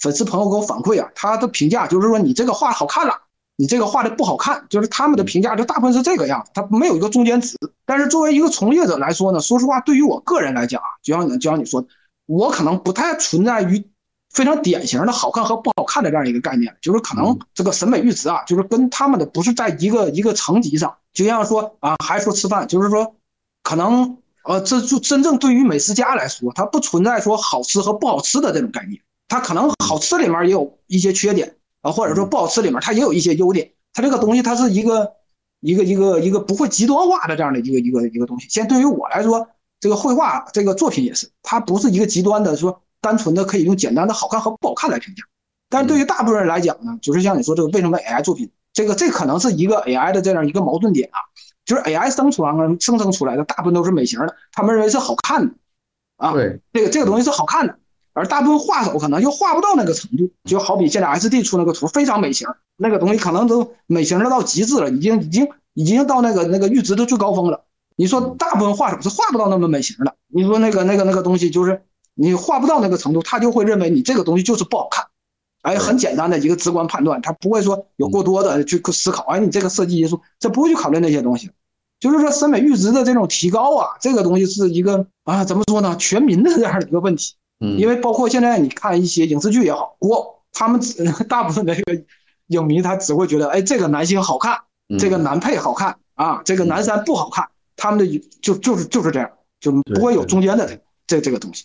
[0.00, 3.14] 粉丝朋友给我反馈啊，他的评价就是说你这个画好看了，
[3.58, 7.56] 你这个画的不好看，就是他们的评价就大部分是这个样子，它没有一个中间值。
[7.84, 11.84] 但是作为一个从业者来说呢，说实话，对于我个人来讲啊，就像你就像你说，
[12.26, 13.84] 我可能不太存在于
[14.30, 20.96] 非常典型的好看和不好看的这样一个概念，就是可能这个审美阈值啊，就是跟他们的不是在一个一个层级上。
[21.12, 23.14] 就像说啊，还说吃饭，就是说
[23.62, 24.16] 可能。
[24.44, 28.98] 呃，这就真正对于美食家来说，它不存在说好吃和不好吃的这种概念，
[29.28, 35.12] 它可能好吃里面也有一些缺点啊，或者说不好吃里面它也有一些优点，它这个东西它是一个
[35.60, 38.46] 一个一个一个不会极端化的这样的一个一个一个东西。
[38.48, 39.48] 现在对于我来说，
[39.80, 45.22] 这个绘画这个作品也是，它不是一个极端的说单纯的可以用简单的好看和不好看来评价。
[45.68, 51.18] 但是对于大部分人来讲呢，就是像你说这个为什么 AI 作品，这个这可能是一个 AI 的这样一个矛盾点啊。
[51.64, 55.54] 就是 AI 生成生成出来的大部分都是美型的，他们认为是好看的，
[56.16, 57.78] 啊，对，这个这个东西是好看的，
[58.18, 67.64] 而大部分画手可能又画不到那个程度，就好比现在 SD 出那个图非常美型，那个东西可能都美型的到极致了，已经已经已经到那个那个阈值的最高峰了。
[67.94, 71.80] 你说大部分画手是画不到那么美型的，你说那个那个那个东西就是
[72.14, 75.04] 你画不到那个程度，他就会认为你这个东西就是不好看。
[75.62, 79.24] 哎，很简单的一个直观判断，他不会说有过多的去思考。
[79.24, 81.50] 哎，你这个设计因素，这不会去考虑那些东西。
[82.00, 85.96] 就是说，审美阈值的这种提高啊，这个东西是一个啊，怎么说呢？
[85.98, 87.34] 全民的这样的一个问题。
[87.60, 92.02] 嗯，因为包括现在你看一些影视剧也好，我他们只 大部分的这个
[92.48, 94.58] 影迷他只会觉得，哎，这个男星好看，
[94.98, 99.30] 这个男配好看啊，这个男三不好看，他们的就就是就是这样，
[99.60, 100.68] 就不会有中间的
[101.06, 101.64] 这这个东西。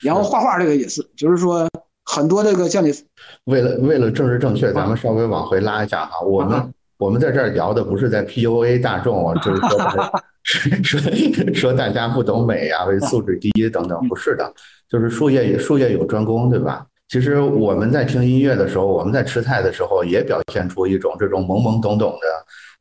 [0.00, 1.68] 然后画画这个也是，就是说
[2.04, 2.92] 很多这个像你，
[3.44, 6.72] 为了为了政治正确，咱们稍微往回拉一下哈，我们。
[6.98, 10.20] 我们在这儿聊的不是在 PUA 大众，就是说
[10.82, 14.52] 说说大家不懂美啊，为素质低等等，不是的，
[14.88, 16.86] 就是术业术业有专攻，对吧？
[17.08, 22.26] 其实我们在听音乐的时候，我们在吃菜的时候，也表现出一种这种懵懵懂懂的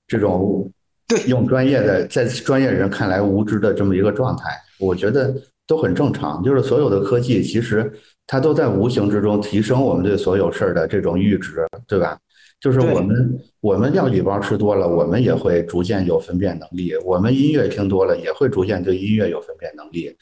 [0.05, 0.69] 这种，
[1.07, 4.49] 对，用专业的在专业人看来无知的这么一个状态，
[4.79, 5.33] 我觉得
[5.65, 6.43] 都很正常。
[6.43, 7.89] 就是所有的科技，其实
[8.25, 12.17] 它都在无形之中提升我们对所有事儿的这种阈值，对吧？
[12.59, 20.13] 就是我们，我们料理包吃多了，我们也会逐渐有分辨能力；我们音乐听多了，也会逐渐对音乐有分辨能力。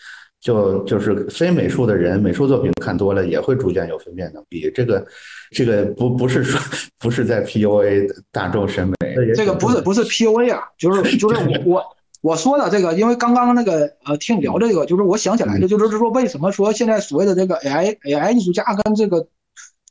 [0.46, 4.72] 就就是非美术的人，美术作品看多了，也会逐渐有分辨能力。
[4.76, 5.04] 这个，
[5.50, 6.62] 这个不不是说
[7.00, 11.84] 不是在 PUA 大众审美，这个不是不是 PUA 啊，就是就是我 我
[12.22, 19.28] 我说的这个，因为刚刚那个呃听你聊这个，就是我想起来的，就是说为什么说现在所谓的这个 AI AI 艺术家跟这个。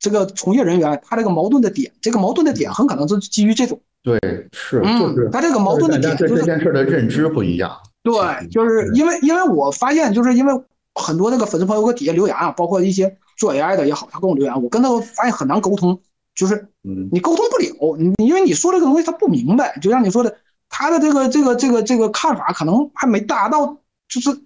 [0.00, 4.18] 这个从业人员，他这个矛盾的点，这个矛盾的点很可能是基于这种，对，
[4.52, 7.74] 是，就是他这个矛盾的点，就是这件事的认知不一样。
[8.04, 10.52] 对，就是因为，因为我发现，就是因为
[10.94, 15.98] 很多那个粉丝朋友搁底下留言啊，包括一些做 AI 的也好，他跟我留言，我跟他发现很难沟通，
[16.34, 16.68] 就是
[17.10, 20.36] 你沟通不了，你因为你说这个东西他不明白，就像你说的，
[20.68, 24.38] 他的这个这个这个这个看法可能还没达到，就是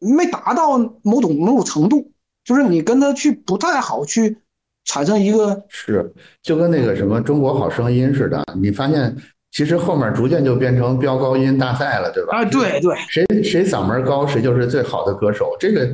[0.00, 2.10] 没达到某种某种程度，
[2.44, 4.36] 就是你跟他去不太好去
[4.84, 6.12] 产生一个是，
[6.42, 9.16] 就跟那个什么中国好声音似的，你发现。
[9.54, 12.38] 其实后面逐渐就变成飙高音大赛了，对吧？
[12.38, 15.54] 啊，对对，谁谁嗓门高，谁就是最好的歌手。
[15.60, 15.88] 这个，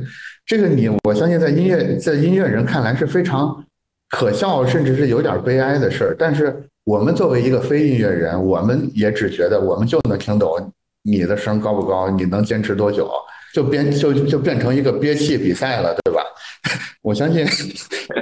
[0.47, 3.63] 这个你我相信在音乐在音乐人看来是非常
[4.09, 6.15] 可笑，甚至是有点悲哀的事儿。
[6.17, 13.11] 但是我们作为一个非音乐人，我们也只觉得我们就能听懂你的声高不高，你能坚持多久，
[13.53, 16.23] 就变就就变成一个憋气比赛了，对吧？
[17.03, 17.45] 我相信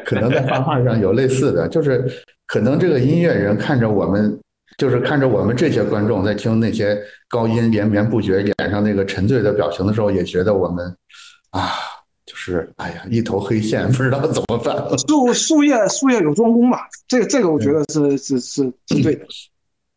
[0.05, 2.05] 可能在画画上有类似的，就是
[2.45, 4.37] 可能这个音乐人看着我们。
[4.79, 10.95] 就是看着我们这些观众在听那些高音连绵不绝、脸上那个沉醉的表情的时候，也觉得我们
[11.49, 11.73] 啊，
[12.25, 14.77] 就是哎呀，一头黑线，不知道怎么办。
[15.05, 19.25] 术术业术业有专攻吧，这个这个我觉得是是是是对的。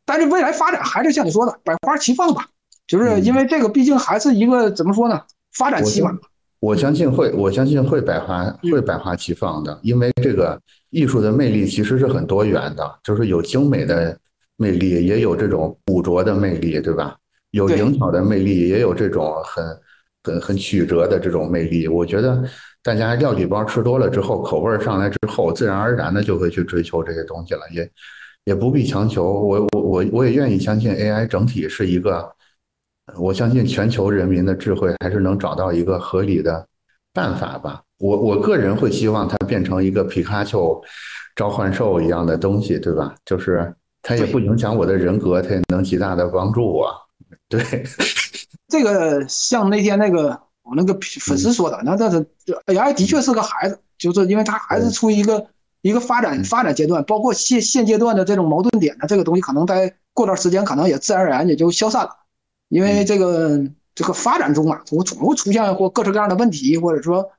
[0.04, 2.44] 但是未来发展还是像你说的百花齐放吧，
[2.88, 5.22] 就是因为这个毕竟还是一个怎么说呢，
[5.52, 6.10] 发展期嘛。
[6.58, 10.60] 我相信会，我相信会百花会百花齐放的，因为这个
[10.90, 14.18] 艺术的魅力其实是很多元的，就是有精美的。
[14.62, 17.16] 魅力也有这种捕捉的魅力，对吧？
[17.50, 19.64] 有灵巧的魅力，也有这种很
[20.24, 21.88] 很很曲折的这种魅力。
[21.88, 22.42] 我觉得
[22.82, 27.90] 大家料理包吃多了之后，口味上来之后，自然而然的就会去追求这些东西了，也
[28.44, 29.24] 也不必强求。
[29.24, 32.26] 我我我我也愿意相信 AI 整体是一个，
[33.18, 36.66] 我相信全球人民的智慧还是能找到一个合理的
[37.12, 37.82] 办法吧。
[37.98, 40.80] 我我个人会希望它变成一个皮卡丘
[41.36, 43.14] 召唤兽一样的东西，对吧？
[43.26, 43.74] 就是。
[44.02, 46.92] 它也不影响我的人格，它也能极大的帮助我。
[47.48, 47.62] 对，
[48.68, 50.28] 这个像那天那个
[50.62, 52.26] 我那个粉丝说的，那这是
[52.66, 55.46] AI 的确是个孩子，就是因为他还是处于一个
[55.82, 62.10] 一个发展发展阶段，包括现现阶段的这种矛盾点呢，这个东西可能在过段时间可能也自然而然也就消散了，
[62.68, 63.62] 因为这个
[63.94, 67.30] 这个发展中嘛，总总会出现或各式各样的问题，或者说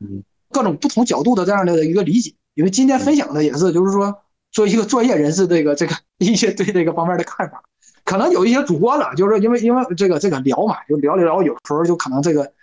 [0.51, 2.33] 各种不同角度的这样的一个理解。
[2.53, 4.15] 因为今天分享的也是，就是说。
[4.53, 7.61] 作为一个专业人士，这个这个一些对这个方面的看法，
[8.05, 12.53] 可能有一些主观了，就是因为因为这个这个聊嘛，就聊一聊，有时候就可能这个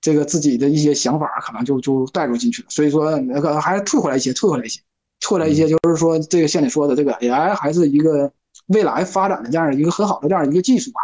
[0.00, 2.68] 这个自己的一些想法，可能就就带入进去了。
[2.70, 4.80] 所以说那个还是退回来一些，退回来一些，
[5.20, 8.32] 退回来一些，就是说这个像你说的，这个 AI 还是一个
[8.66, 11.00] 未来发展的这样一个很好的这样一个技术吧，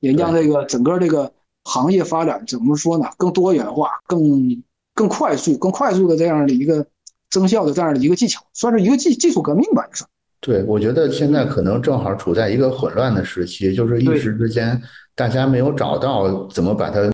[0.00, 1.32] 也让这个整个这个
[1.64, 3.08] 行业发展怎么说呢？
[3.16, 4.62] 更多元化，更
[4.94, 6.86] 更快速，更快速的这样的一个。
[7.30, 10.04] 增效的这样的一个技巧，算是一个技技术革命吧，是。
[10.40, 14.80] 对，我觉得现在可能正好处在一个混乱的时期，就是一时之间
[15.16, 17.10] 大家没有找到怎么把它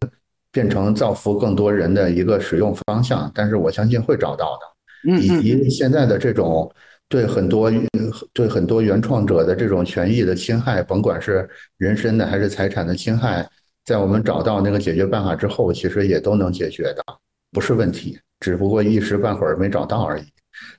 [0.52, 5.10] 变成造福更多人的一个使用方向，但是我相信会找到的。
[5.10, 6.70] 嗯以及现在的这种
[7.08, 7.70] 对很多
[8.32, 13.46] 对很多原创者的这种权益的侵害，甭管是人身的还是财产的侵害，
[13.84, 17.04] 在我们找到那个解决办法之后，其实也都能解决的，
[17.52, 18.18] 不是问题。
[18.44, 20.24] 只不过一时半会儿没找到而已。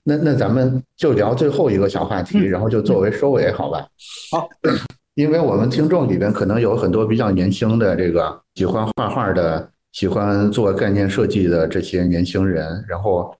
[0.03, 3.88] 那那咱们就聊最后一个小话题，然后就作为收尾，好吧？
[4.32, 4.47] 好，
[5.16, 12.86] 因为我们听众里边可能有很多比较年轻的，这个喜欢画画的、喜欢做概念设计的这些年轻人。
[12.88, 13.36] 然后，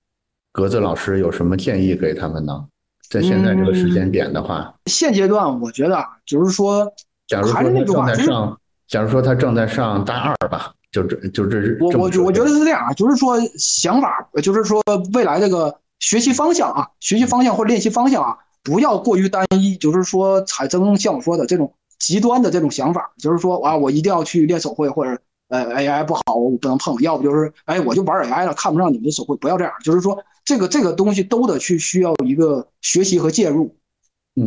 [0.52, 2.66] 格子老师有什么建议给他们呢？
[3.08, 6.92] 在现在这个时间点的话，现阶段我觉得啊，就是说，
[7.28, 10.74] 假如说他正在上，假如说他正在上大二吧。
[10.96, 14.82] 就这，就这是我我我觉得是这样啊，就是说想法，就是说
[15.14, 25.20] 未来这个学习方向啊，学习方向或练习方向啊，不要过于单一，就是说产生像我说的这种极端的这种想法，就是说啊，我一定要去练手绘，或者
[25.50, 33.76] 呃 AI 不好，我不能碰，要不就是哎我就玩 AI 了，看不上你们的手绘，不要这样，就是说这个这个东西都得去需要一个学习和介入，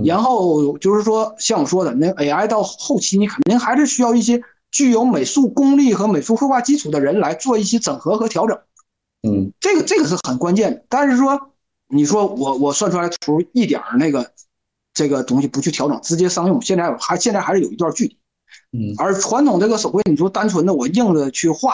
[0.03, 4.41] 然后就是说像我说的，那 AI 到后期你肯定还是需要一些。
[4.70, 8.59] 具有美术功力和美术绘画基础的人来做一些整合和调整，
[9.23, 10.85] 嗯，这个这个是很关键的。
[10.89, 11.53] 但是说，
[11.89, 14.31] 你说我我算出来图一点儿那个
[14.93, 18.16] 这个东西不去调整，直接商用，现在还现在还是有一段距离，
[18.73, 18.95] 嗯。
[18.99, 21.73] 而传统这个手绘，你说单纯的我硬着去画，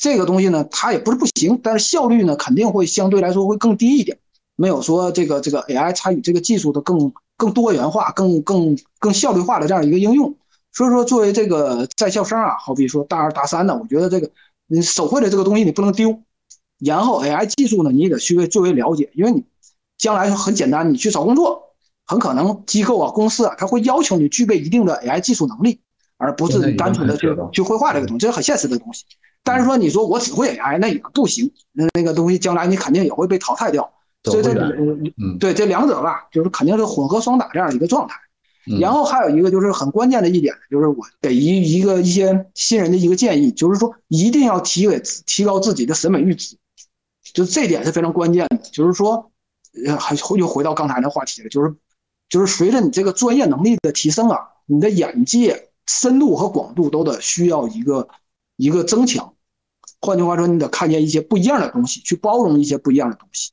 [0.00, 4.18] 这个东西呢，它也不是不行，但是效率呢肯定会相对来说会更低一点，
[4.56, 10.34] 没有说这个这个 AI 参与这个技术的更更多元化、更更更效率化的这样一个应用。
[10.74, 14.28] 所以说，作为这个在校生啊，好比说大二大三的，我觉得这个
[14.66, 16.20] 你手绘的这个东西你不能丢，
[16.80, 19.44] 然后 AI 技术呢，你也得去作为了解，因为你
[19.96, 21.62] 将来很简单，你去找工作，
[22.06, 25.80] 很可能机构啊、公司啊，他会要求你具备一定的 AI 技术能力，
[26.18, 29.04] 而不是单纯的去去绘画这个东西，这是很现实的东西。
[29.44, 33.88] 但是说你说我只会 AI 那也不行，那那个东西将来你肯定也会被淘汰掉。
[34.24, 34.52] 所以这
[35.18, 38.16] 嗯，对这两者吧，就是肯定是混合双打这样一个状态。
[38.80, 46.56] 然后还有一个就是很关键的一点，就是我给一一个一些新人的一个建议，就是说一定要提给提高自己的审美阈值，
[47.34, 48.56] 就这点是非常关键的。
[48.72, 49.30] 就是说，
[49.86, 51.74] 呃，还又回到刚才那话题了，就是
[52.30, 58.08] 就是随着你这个专业能力的提升啊，你的眼界深度和广度都得需要一个
[58.56, 59.34] 一个增强。
[60.00, 63.50] 换句话说，你得看见一些不一样的东西，去包容一些不一样的东西，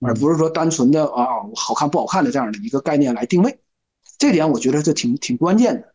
[0.00, 1.26] 而不是说单纯的啊
[1.56, 3.58] 好看不好看的这样的一个概念来定位。
[4.18, 5.94] 这点我觉得是挺挺关键的，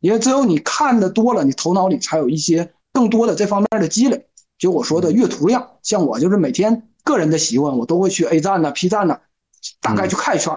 [0.00, 4.26] 因为只有你看的多了，你头脑里才有一些更多的这方面的积累。
[4.58, 9.18] 就我说的阅读量，像我就是每天个人的习惯，我都会去 A 站呐、P 站呐，
[9.80, 10.56] 大概去看一圈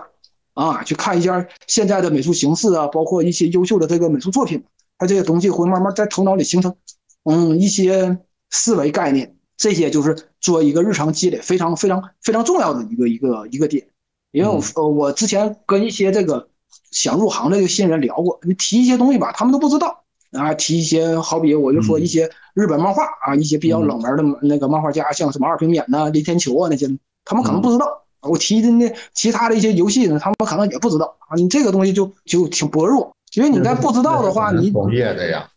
[0.53, 4.63] 啊，去看一下现在的美术形式啊，包括一些优秀的这个美术作品，
[4.99, 6.75] 它这些东西会慢慢在头脑里形成，
[7.23, 8.19] 嗯，一些
[8.51, 13.87] 思维概念，这些就是做一个日常积累非常非常非常重要的一个一个一个点。
[14.31, 16.49] 因为我呃，我之前跟一些这个。
[16.91, 20.53] 想入行的这个新人聊过，你提一些东西吧，他们都不知道啊。
[20.53, 26.87] 提一些，好比我就说一些日本漫画啊，一些比较冷门的那个漫画家，像什么二平免呐、林天球啊那些，
[27.25, 27.85] 他们可能不知道。
[28.21, 31.35] 我提的那其他的一些游戏呢，他们可能也不知道啊。
[31.35, 35.47] 你这个东西就就挺薄弱，因为你在不知道的话，你专业的呀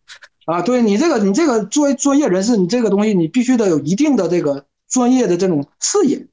[0.44, 6.26] 啊，对你这个你这个作为专业人士，你这个东西你必须得有一定的这个专业的这种视野。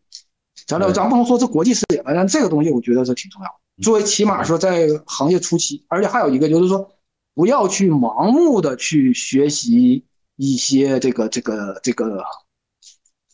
[0.67, 3.49] 咱俩咱不能说是国际视野吧，但这个东西我觉得是挺重要。
[3.81, 6.89] 作为起码说在行业初期，而且还有一个就是说，
[7.35, 10.03] 不要去盲目的去学习
[10.35, 12.23] 一些这个这个这个，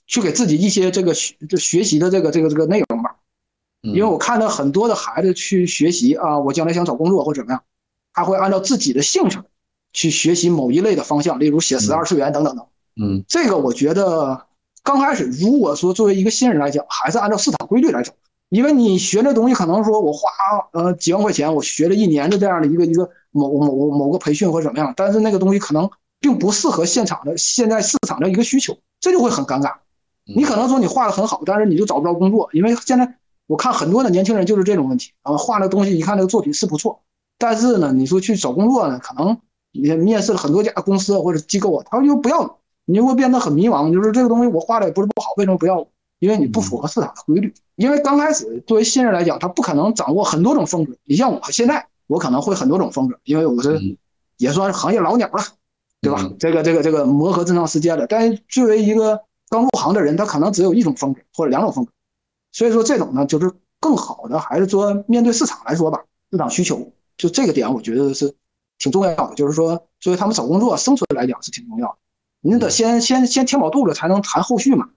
[0.06, 3.16] 去给自己一些这个学这学习的这个这个这个内容吧。
[3.82, 7.64] 因为我看到很多的孩子去学习啊，我将来想找工作或怎么样，
[8.14, 9.40] 他会按照自己的兴趣
[9.92, 12.66] 去学习某一类的方向，例如写实、二次元等等等。
[13.02, 14.46] 嗯，这个我觉得
[14.84, 18.14] 刚开始如果说作为一个新人来讲，还是按照市场规律来走。
[18.54, 20.30] 因为你学这东西，可能说我花
[20.74, 25.90] 呃几万块钱，我学了一年的这样的一个一个某某某个培训或者怎么样，但是那个东西可能
[26.20, 29.74] 并不适合现场的现在市场的一个需求，这就会很尴尬。
[30.24, 33.16] 你可能说你画的很好，但是你就找不着工作，因为现在
[33.48, 37.02] 我看很多的年轻人就是这种问题啊，画的东西一看这个作品是不错，
[37.40, 39.36] 但是呢，你说去找工作呢，可能
[39.72, 45.88] 你面试了很多家公司或者机构啊，他就不要你，你会变得很迷茫，就是这个东西我画的也不是不好，为什么不要我？
[46.24, 50.96] 因为你不符合市场的规律，因为刚开始作为新人来讲，他不可能掌握很多种风格。
[51.04, 53.78] 你像我现在，我可能会很多种风格，因为我是
[54.38, 55.44] 也算是行业老鸟了，
[56.00, 56.32] 对吧？
[56.40, 58.08] 这个这个这个磨合这么长时间了。
[58.08, 59.20] 但是作为一个
[59.50, 61.92] 刚入行的人，他可能只有一种风格或者两种风格。
[62.54, 63.52] 所以说这种呢，就是
[63.82, 66.00] 更好的还是说面对市场来说吧，
[66.32, 68.34] 市场需求就这个点，我觉得是
[68.78, 69.36] 挺重要的。
[69.36, 71.98] 就是说作为他们找工作生存来讲是挺重要的，
[72.40, 74.88] 你得先先先填饱肚子，才能谈后续嘛。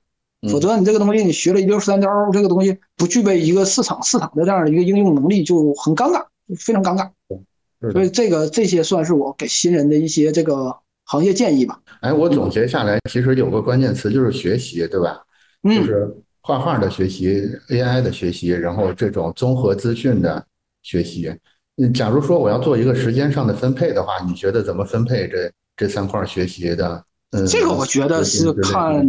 [0.51, 6.25] 否则你这个东西你学了一溜三招，这个东西不具备一个市场市场的这样的一个应用能力，就很尴尬，
[6.59, 7.11] 非常尴尬。
[7.93, 11.81] 所以这个这些算是我给新人的一些这个行业建议吧。
[12.01, 15.21] 哎，我总结下来，其实有个关键词就是学习，对吧？
[15.63, 20.45] 就是画画的学习，AI 的学习，然后这种综合资讯的
[20.83, 21.35] 学习。
[21.77, 27.05] 嗯，假如说我要做一个时间上的分配的话，你觉得怎么分配这这三块学习的？
[27.33, 29.07] 嗯，这个我觉得是看。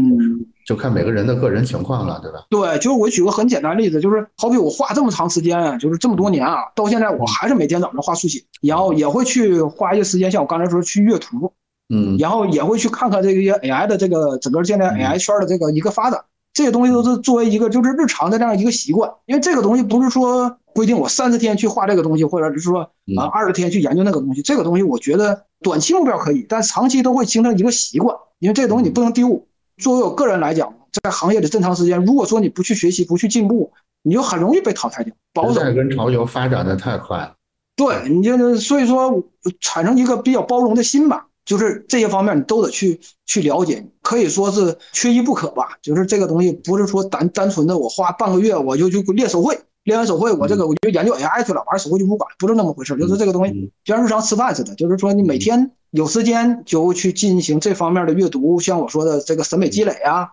[0.68, 2.46] 就看每个人的个人情况了，对吧？
[2.50, 11.54] 对，就是我举个很简单例子，就是好比我画这么长时间，就是这么多年啊，到现在我还是每天早上画速写，然后也会去花一些时间，像我刚才说去阅图，
[11.88, 16.20] 嗯，然后也会去看看这些 AI 的这个整个现在 AI 圈的这个一个发展，
[16.52, 22.82] 这些东西都是作为一个就是日常的这样一个习惯，因为这个东西不是说规定我三十天去画这个东西，或者是说
[23.18, 29.46] 啊二十天去研究那个东西，这个东西我觉得短期目标可以，但长期都会形成一个习惯，因为这个东西你不能丢。
[29.78, 30.74] 作为我个人来讲，
[31.04, 33.72] 在行业的这么长时间，如果说你不去学习、不去进步，
[34.02, 35.14] 你就很容易被淘汰掉。
[35.34, 37.36] 保守跟潮流发展的太快了，
[37.76, 39.24] 对你就是所以说
[39.60, 45.78] 产生一个比较包容的心吧，就是这些方面你都得去去了解，可以说是缺一不可吧。
[45.82, 52.96] 就是这个东西不是说单单纯的我花半个月我就去练手绘，练完手绘我这个我就研究 AI 去了，玩手绘就不管，不是那么回事。
[52.98, 55.72] 就是这个东西就像日常吃饭似的，就是说你每天。
[55.92, 60.28] 有时间就去进行这方面的阅读，像我说的这个审美积累啊，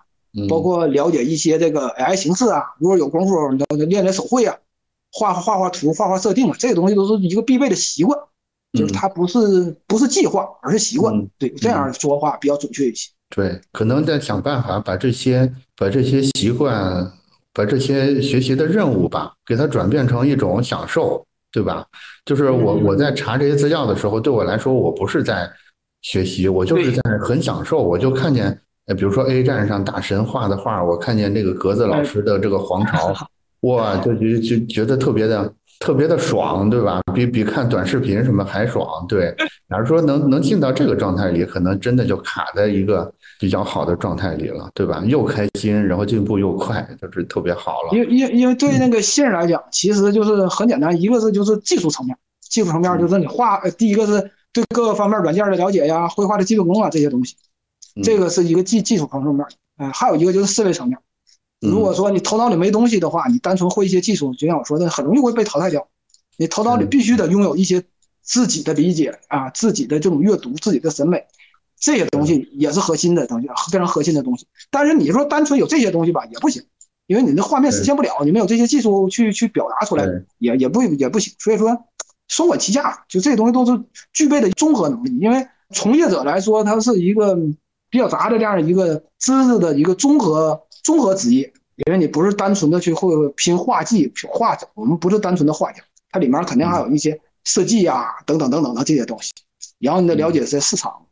[0.48, 2.60] 包括了解一些这个 AI 形式啊。
[2.80, 4.56] 如果有功夫，你练练手绘啊，
[5.12, 8.18] 画画画图、画画设定啊，这个东西都是一个必备的习惯。
[8.76, 11.24] 就是它不是不是计划，而是习惯。
[11.38, 13.08] 对，这样说话比较准确一些。
[13.30, 17.08] 对，可能在想办法把这些把这些习惯，
[17.54, 21.24] 把这些学习的任务吧，给它转变成一种享受。
[21.54, 21.86] 对吧？
[22.24, 25.48] 就是我我在查这些资料的时候，对我来说，我不是在
[26.02, 28.46] 学习，我就是在很享受，我就看见，
[28.86, 33.14] 呃，比如说 A 站上大神画的画，我看见这个格子老师的这个黄巢，
[33.70, 35.54] 哇，就就就觉得特别的。
[35.80, 37.00] 特别的爽，对吧？
[37.14, 39.04] 比比看短视频什么还爽。
[39.08, 39.34] 对，
[39.68, 45.02] 假如说能能进到这个状态里，可能真的就卡在一个比较好的状态里了，对吧？
[45.06, 47.90] 又开心，然后进步又快，就是特别好了。
[47.92, 57.36] 因因因为对那个新人来讲，其实就是很简单，一个是就是技术层面，技术层面就是你画，第一个是对各个方面软件的了解呀，绘画的基本功啊这些东西，
[58.02, 59.46] 这个是一个技技术层面。
[59.76, 60.96] 哎，还有一个就是思维层面。
[61.60, 65.88] 如果说你头脑里没东西的话，你单纯会一些技术，就像我说的，很容易会被淘汰掉。
[66.36, 67.82] 你头脑里必须得拥有一些
[68.22, 71.24] 自己的理解啊，自己的这种阅读，自己的审美，
[71.84, 74.46] 这些东西也是核心的东西，非常核心的东西。
[74.70, 76.64] 但是你说单纯有这些东西吧，也不行，
[77.06, 80.06] 因为你那画面实现不了，你没有这些技术去去表达出来，
[80.38, 81.34] 也也不也不行。
[81.38, 81.78] 所以说，
[82.28, 83.78] 双管齐下，就这些东西都是
[84.14, 85.18] 具备的综合能力。
[85.18, 87.36] 因为从业者来说，他是一个
[87.90, 90.58] 比较杂的这样一个知识的一个综合。
[90.82, 91.50] 综合职业，
[91.86, 99.32] 因为你不是单纯的去会拼画技、画，我们不是单纯的画家，它里面肯定还有一些设计呀，等等等等的这些东西。
[99.78, 101.03] 然后你得了解这些市场，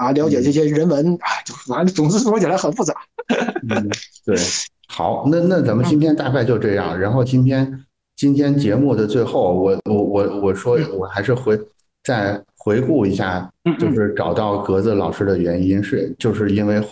[0.00, 2.94] 啊，了解这些人文，哎，就反正总之说起来很复杂。
[3.68, 3.88] 嗯，
[4.24, 4.36] 对，
[4.88, 6.98] 好，那那咱们今天大概就这样。
[6.98, 7.84] 然后今天
[8.16, 11.58] 今天节目的最后，我我我我说我还是回
[12.02, 16.82] 再回顾一下，就是找到格子老师的原因是，就是因为。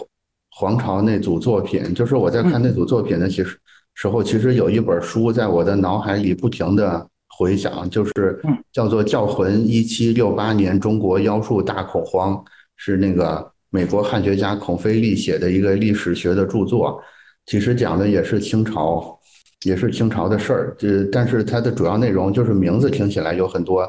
[0.50, 3.56] 皇朝那组作品，就是我在看那组作品的其实
[3.94, 12.34] 时候，其实有一本书在我的脑海里不停的回想，就是叫做《教魂：一七六八年中国妖术大恐慌》，
[12.78, 16.98] 是那个美国汉学家孔飞利写的一个历史学的著作。
[17.44, 19.18] 其实讲的也是清朝，
[19.66, 20.76] 也是清朝的事儿。
[20.78, 23.86] 这但是它的主要内容就是名字听起来有很多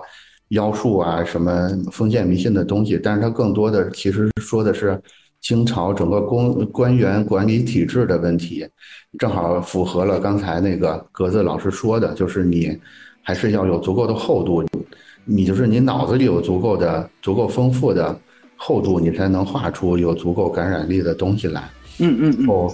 [0.49, 5.01] 妖术啊，什么封建迷信的东西，但是它更多的其实说的是。
[5.41, 8.67] 清朝整个公官员管理体制的问题，
[9.17, 12.77] 正好符合了刚才那个格子老师说的，就是你
[13.21, 14.61] 还是要有足够的厚度，
[15.23, 18.13] 你就是你脑子里有足够的、足够丰富的
[18.61, 21.63] 厚度，你才能画出有足够感染力的东西来。
[21.99, 22.47] 嗯嗯。
[22.47, 22.71] 哦，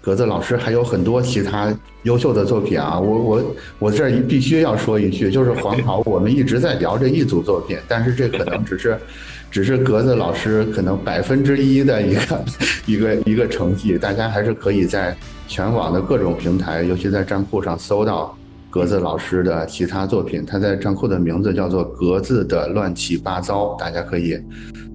[0.00, 3.44] 格子老师还有很多其他优秀的作品啊，我我
[3.80, 8.96] 我这必须要说一句，就是黄桃，我们一直在聊这一组作品，但是这可能只是。
[9.50, 12.44] 只是格子老师可能百分之一的一个
[12.84, 15.16] 一个一个成绩，大家还是可以在
[15.46, 18.36] 全网的各种平台，尤其在站酷上搜到
[18.70, 20.44] 格子老师的其他作品。
[20.44, 24.38] 他在站库的名字叫做“格子的乱七八糟”，大家可以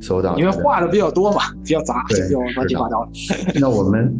[0.02, 0.38] 搜到。
[0.38, 3.10] 因为画的比较多嘛，比较杂，比较乱七八糟。
[3.60, 4.18] 那我们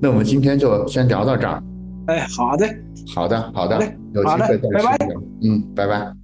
[0.00, 1.62] 那我们今天就先聊到这儿。
[2.06, 2.66] 哎，好的，
[3.14, 3.76] 好的，好的，
[4.24, 4.98] 好的，拜拜。
[5.42, 6.21] 嗯，拜拜。